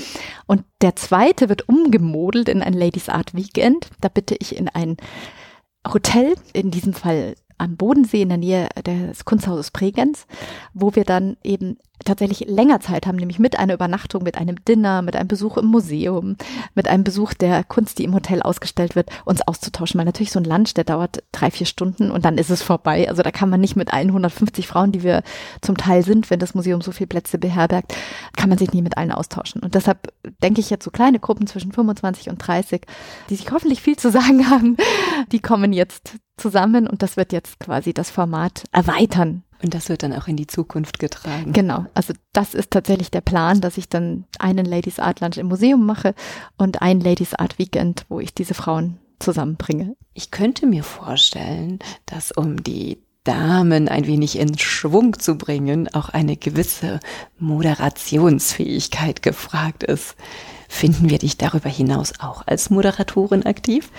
[0.46, 3.90] Und der zweite wird umgemodelt in ein Ladies Art Weekend.
[4.02, 4.98] Da bitte ich in ein
[5.88, 10.26] Hotel, in diesem Fall am Bodensee in der Nähe des Kunsthauses Bregenz,
[10.74, 15.02] wo wir dann eben tatsächlich länger Zeit haben, nämlich mit einer Übernachtung, mit einem Dinner,
[15.02, 16.36] mit einem Besuch im Museum,
[16.76, 19.98] mit einem Besuch der Kunst, die im Hotel ausgestellt wird, uns auszutauschen.
[19.98, 23.10] Weil natürlich so ein Lunch, der dauert drei, vier Stunden und dann ist es vorbei.
[23.10, 25.24] Also da kann man nicht mit allen 150 Frauen, die wir
[25.62, 27.94] zum Teil sind, wenn das Museum so viele Plätze beherbergt,
[28.36, 29.62] kann man sich nie mit allen austauschen.
[29.62, 32.82] Und deshalb denke ich jetzt so kleine Gruppen zwischen 25 und 30,
[33.30, 34.78] die sich hoffentlich viel zu sagen haben,
[35.32, 40.04] die kommen jetzt zusammen und das wird jetzt quasi das Format erweitern Und das wird
[40.04, 41.52] dann auch in die Zukunft getragen.
[41.54, 45.48] Genau, also das ist tatsächlich der Plan, dass ich dann einen Ladies Art Lunch im
[45.48, 46.16] Museum mache
[46.58, 49.96] und ein Ladies Art Weekend, wo ich diese Frauen zusammenbringe.
[50.14, 56.10] Ich könnte mir vorstellen, dass um die Damen ein wenig in Schwung zu bringen, auch
[56.10, 57.00] eine gewisse
[57.38, 60.16] Moderationsfähigkeit gefragt ist.
[60.70, 63.92] Finden wir dich darüber hinaus auch als Moderatorin aktiv?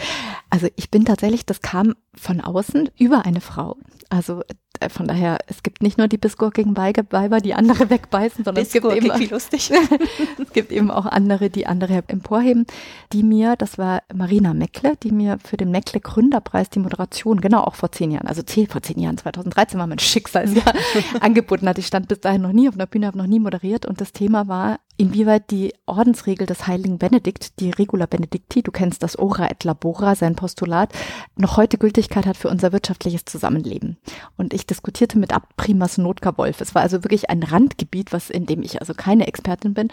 [0.48, 3.76] Also ich bin tatsächlich, das kam von außen über eine Frau.
[4.08, 4.42] Also
[4.88, 8.86] von daher, es gibt nicht nur die bissgurkigen Weiber, die andere wegbeißen, sondern es gibt,
[8.86, 9.70] eben, lustig.
[10.42, 12.66] es gibt eben auch andere, die andere emporheben,
[13.12, 17.62] die mir, das war Marina Meckle, die mir für den Meckle Gründerpreis die Moderation, genau
[17.62, 20.72] auch vor zehn Jahren, also zehn, vor zehn Jahren, 2013 war mein Schicksalsjahr,
[21.20, 21.78] angeboten hat.
[21.78, 24.12] Ich stand bis dahin noch nie auf einer Bühne, habe noch nie moderiert und das
[24.12, 29.50] Thema war inwieweit die Ordensregel des heiligen Benedikt, die Regula Benedicti, du kennst das Ora
[29.50, 30.92] et Labora, sein Postulat,
[31.36, 33.96] noch heute Gültigkeit hat für unser wirtschaftliches Zusammenleben.
[34.36, 36.60] Und ich diskutierte mit Abprimas Notka Wolf.
[36.60, 39.88] Es war also wirklich ein Randgebiet, was in dem ich also keine Expertin bin.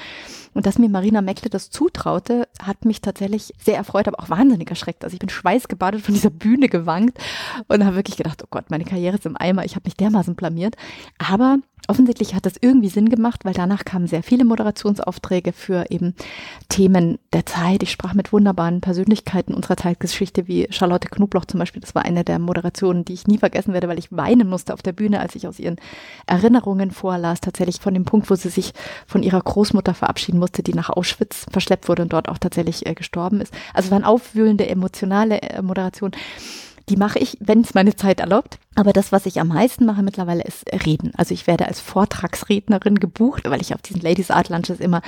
[0.53, 4.69] Und dass mir Marina Meckle das zutraute, hat mich tatsächlich sehr erfreut, aber auch wahnsinnig
[4.69, 5.05] erschreckt.
[5.05, 7.17] Also ich bin schweißgebadet von dieser Bühne gewankt
[7.69, 10.35] und habe wirklich gedacht, oh Gott, meine Karriere ist im Eimer, ich habe mich dermaßen
[10.35, 10.75] blamiert.
[11.17, 14.43] Aber offensichtlich hat das irgendwie Sinn gemacht, weil danach kamen sehr viele
[14.97, 16.13] Moderationsaufträge für eben
[16.69, 17.83] Themen der Zeit.
[17.83, 21.81] Ich sprach mit wunderbaren Persönlichkeiten unserer Zeitgeschichte, wie Charlotte Knobloch zum Beispiel.
[21.81, 24.81] Das war eine der Moderationen, die ich nie vergessen werde, weil ich weinen musste auf
[24.81, 25.77] der Bühne, als ich aus ihren
[26.25, 27.41] Erinnerungen vorlas.
[27.41, 28.73] Tatsächlich von dem Punkt, wo sie sich
[29.05, 32.93] von ihrer Großmutter verabschieden musste, die nach Auschwitz verschleppt wurde und dort auch tatsächlich äh,
[32.93, 33.53] gestorben ist.
[33.73, 36.11] Also es waren aufwühlende, emotionale äh, Moderation.
[36.89, 38.59] Die mache ich, wenn es meine Zeit erlaubt.
[38.77, 41.11] Aber das, was ich am meisten mache mittlerweile, ist Reden.
[41.17, 45.01] Also ich werde als Vortragsrednerin gebucht, weil ich auf diesen Ladies Art Lunches immer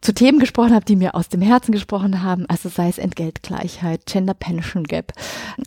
[0.00, 4.06] zu Themen gesprochen habe, die mir aus dem Herzen gesprochen haben, also sei es Entgeltgleichheit,
[4.06, 5.12] Gender Pension Gap,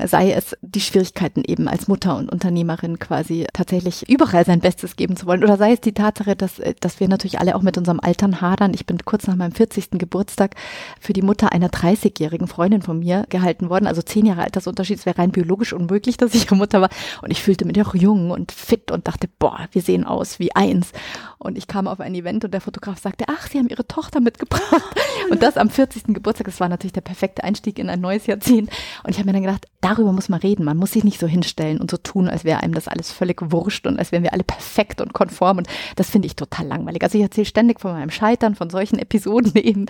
[0.04, 5.16] sei es die Schwierigkeiten eben als Mutter und Unternehmerin quasi tatsächlich überall sein Bestes geben
[5.18, 8.00] zu wollen oder sei es die Tatsache, dass, dass wir natürlich alle auch mit unserem
[8.00, 8.74] Altern hadern.
[8.74, 9.92] Ich bin kurz nach meinem 40.
[9.92, 10.56] Geburtstag
[11.00, 15.06] für die Mutter einer 30-jährigen Freundin von mir gehalten worden, also zehn Jahre Altersunterschied, es
[15.06, 16.90] wäre rein biologisch unmöglich, dass ich ihre Mutter war
[17.22, 20.56] und ich fühlte mich auch jung und fit und dachte, boah, wir sehen aus wie
[20.56, 20.92] eins
[21.38, 24.22] und ich kam auf ein Event und der Fotograf sagte, ach, Sie haben Ihre Tochter
[24.24, 24.64] mitgebracht.
[25.26, 26.06] Oh, und das am 40.
[26.08, 28.70] Geburtstag, das war natürlich der perfekte Einstieg in ein neues Jahrzehnt.
[29.04, 30.64] Und ich habe mir dann gedacht, darüber muss man reden.
[30.64, 33.42] Man muss sich nicht so hinstellen und so tun, als wäre einem das alles völlig
[33.52, 35.60] wurscht und als wären wir alle perfekt und konform.
[35.60, 37.04] Und das finde ich total langweilig.
[37.04, 39.86] Also ich erzähle ständig von meinem Scheitern, von solchen Episoden eben,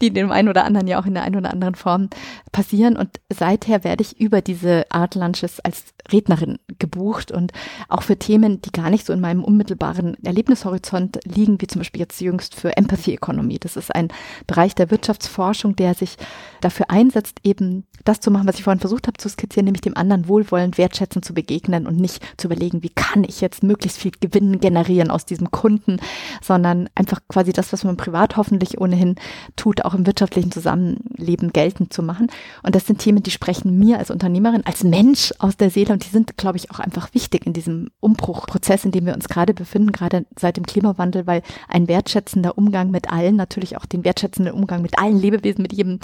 [0.00, 2.08] die in dem einen oder anderen ja auch in der einen oder anderen Form
[2.52, 2.96] passieren.
[2.96, 7.52] Und seither werde ich über diese Art Lunches als Rednerin gebucht und
[7.88, 12.00] auch für Themen, die gar nicht so in meinem unmittelbaren Erlebnishorizont liegen, wie zum Beispiel
[12.00, 13.58] jetzt jüngst für Empathy Economy.
[13.58, 14.08] Das ist ein
[14.46, 16.16] Bereich der Wirtschaftsforschung, der sich
[16.60, 19.96] dafür einsetzt, eben das zu machen, was ich vorhin versucht habe zu skizzieren, nämlich dem
[19.96, 24.12] anderen wohlwollend, wertschätzend zu begegnen und nicht zu überlegen, wie kann ich jetzt möglichst viel
[24.20, 25.98] Gewinn generieren aus diesem Kunden,
[26.42, 29.16] sondern einfach quasi das, was man privat hoffentlich ohnehin
[29.56, 32.28] tut, auch im wirtschaftlichen Zusammenleben geltend zu machen.
[32.62, 36.04] Und das sind Themen, die sprechen mir als Unternehmerin, als Mensch aus der Seele und
[36.04, 39.54] die sind, glaube ich, auch einfach wichtig in diesem Umbruchprozess, in dem wir uns gerade
[39.54, 44.54] befinden, gerade seit dem Klimawandel, weil ein wertschätzender Umgang mit allen, natürlich auch den wertschätzenden
[44.54, 45.98] Umgang mit allen Lebewesen, mit jedem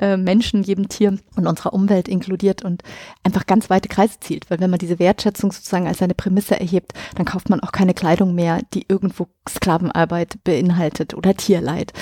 [0.00, 2.82] äh, Menschen, jedem Tier und unserer Umwelt inkludiert und
[3.22, 4.50] einfach ganz weite Kreise zielt.
[4.50, 7.94] Weil wenn man diese Wertschätzung sozusagen als eine Prämisse erhebt, dann kauft man auch keine
[7.94, 11.92] Kleidung mehr, die irgendwo Sklavenarbeit beinhaltet oder Tierleid.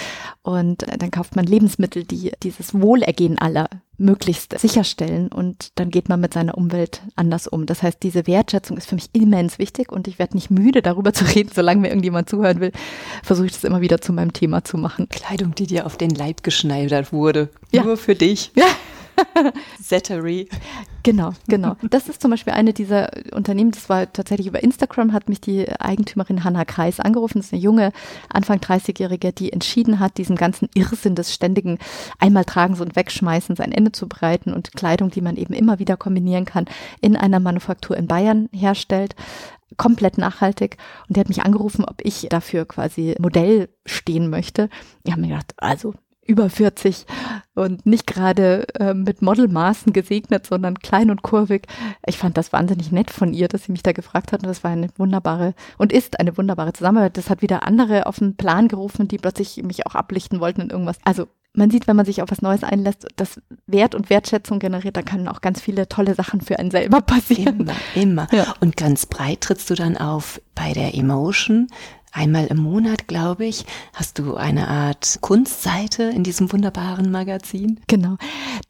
[0.42, 6.08] Und äh, dann kauft man Lebensmittel, die dieses Wohlergehen aller möglichst sicherstellen und dann geht
[6.08, 7.66] man mit seiner Umwelt anders um.
[7.66, 11.12] Das heißt, diese Wertschätzung ist für mich immens wichtig und ich werde nicht müde, darüber
[11.12, 12.72] zu reden, solange mir irgendjemand zuhören will,
[13.22, 15.08] versuche ich das immer wieder zu meinem Thema zu machen.
[15.08, 17.48] Kleidung, die dir auf den Leib geschneidert wurde.
[17.72, 17.84] Ja.
[17.84, 18.52] Nur für dich.
[18.54, 18.66] Ja.
[19.82, 20.48] Zettery.
[21.02, 21.76] Genau, genau.
[21.88, 25.68] Das ist zum Beispiel eine dieser Unternehmen, das war tatsächlich über Instagram, hat mich die
[25.80, 27.38] Eigentümerin Hanna Kreis angerufen.
[27.38, 27.92] Das ist eine junge,
[28.28, 31.78] Anfang 30-Jährige, die entschieden hat, diesem ganzen Irrsinn des ständigen
[32.18, 36.44] Einmaltragens und Wegschmeißens ein Ende zu bereiten und Kleidung, die man eben immer wieder kombinieren
[36.44, 36.66] kann,
[37.00, 39.14] in einer Manufaktur in Bayern herstellt
[39.76, 40.76] komplett nachhaltig.
[41.08, 44.68] Und die hat mich angerufen, ob ich dafür quasi Modell stehen möchte.
[45.04, 45.94] Ich habe mir gedacht, also
[46.26, 47.06] über 40
[47.54, 51.66] und nicht gerade äh, mit Modelmaßen gesegnet, sondern klein und kurvig.
[52.06, 54.64] Ich fand das wahnsinnig nett von ihr, dass sie mich da gefragt hat und das
[54.64, 57.16] war eine wunderbare und ist eine wunderbare Zusammenarbeit.
[57.16, 60.70] Das hat wieder andere auf den Plan gerufen, die plötzlich mich auch ablichten wollten in
[60.70, 60.98] irgendwas.
[61.04, 64.96] Also man sieht, wenn man sich auf was Neues einlässt, dass Wert und Wertschätzung generiert,
[64.96, 67.60] da können auch ganz viele tolle Sachen für einen selber passieren.
[67.60, 68.28] Immer, immer.
[68.32, 68.54] Ja.
[68.60, 71.68] Und ganz breit trittst du dann auf bei der Emotion
[72.16, 77.80] einmal im Monat, glaube ich, hast du eine Art Kunstseite in diesem wunderbaren Magazin.
[77.86, 78.16] Genau.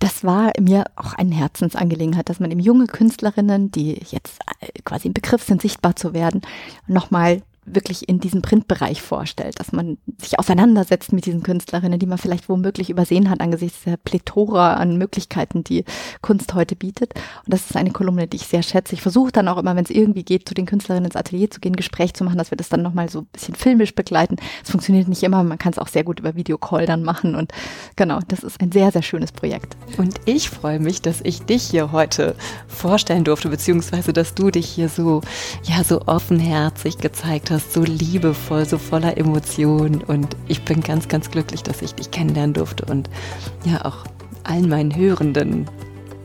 [0.01, 5.09] Das war mir auch eine Herzensangelegenheit, dass man eben junge Künstlerinnen, die jetzt äh, quasi
[5.09, 6.43] im Begriff sind, sichtbar zu werden,
[6.87, 12.19] nochmal wirklich in diesem Printbereich vorstellt, dass man sich auseinandersetzt mit diesen Künstlerinnen, die man
[12.19, 15.85] vielleicht womöglich übersehen hat angesichts der Plethora an Möglichkeiten, die
[16.23, 17.15] Kunst heute bietet.
[17.45, 18.95] Und das ist eine Kolumne, die ich sehr schätze.
[18.95, 21.61] Ich versuche dann auch immer, wenn es irgendwie geht, zu den Künstlerinnen ins Atelier zu
[21.61, 24.37] gehen, Gespräch zu machen, dass wir das dann nochmal so ein bisschen filmisch begleiten.
[24.63, 27.35] Es funktioniert nicht immer, man kann es auch sehr gut über Videocall dann machen.
[27.35, 27.53] Und
[27.97, 29.77] genau, das ist ein sehr, sehr schönes Projekt.
[29.99, 32.37] Und ich freue mich, dass ich dich hier heute
[32.69, 35.21] vorstellen durfte, beziehungsweise dass du dich hier so,
[35.65, 40.03] ja, so offenherzig gezeigt hast hast, so liebevoll, so voller Emotionen.
[40.03, 43.11] Und ich bin ganz, ganz glücklich, dass ich dich kennenlernen durfte und
[43.65, 44.05] ja auch
[44.45, 45.67] allen meinen Hörenden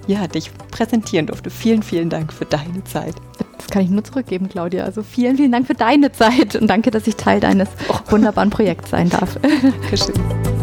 [0.07, 1.49] ja, dich präsentieren durfte.
[1.49, 3.15] Vielen, vielen Dank für deine Zeit.
[3.57, 4.83] Das kann ich nur zurückgeben, Claudia.
[4.83, 7.69] Also vielen, vielen Dank für deine Zeit und danke, dass ich Teil deines
[8.09, 9.39] wunderbaren Projekts sein darf.
[9.81, 10.60] Dankeschön.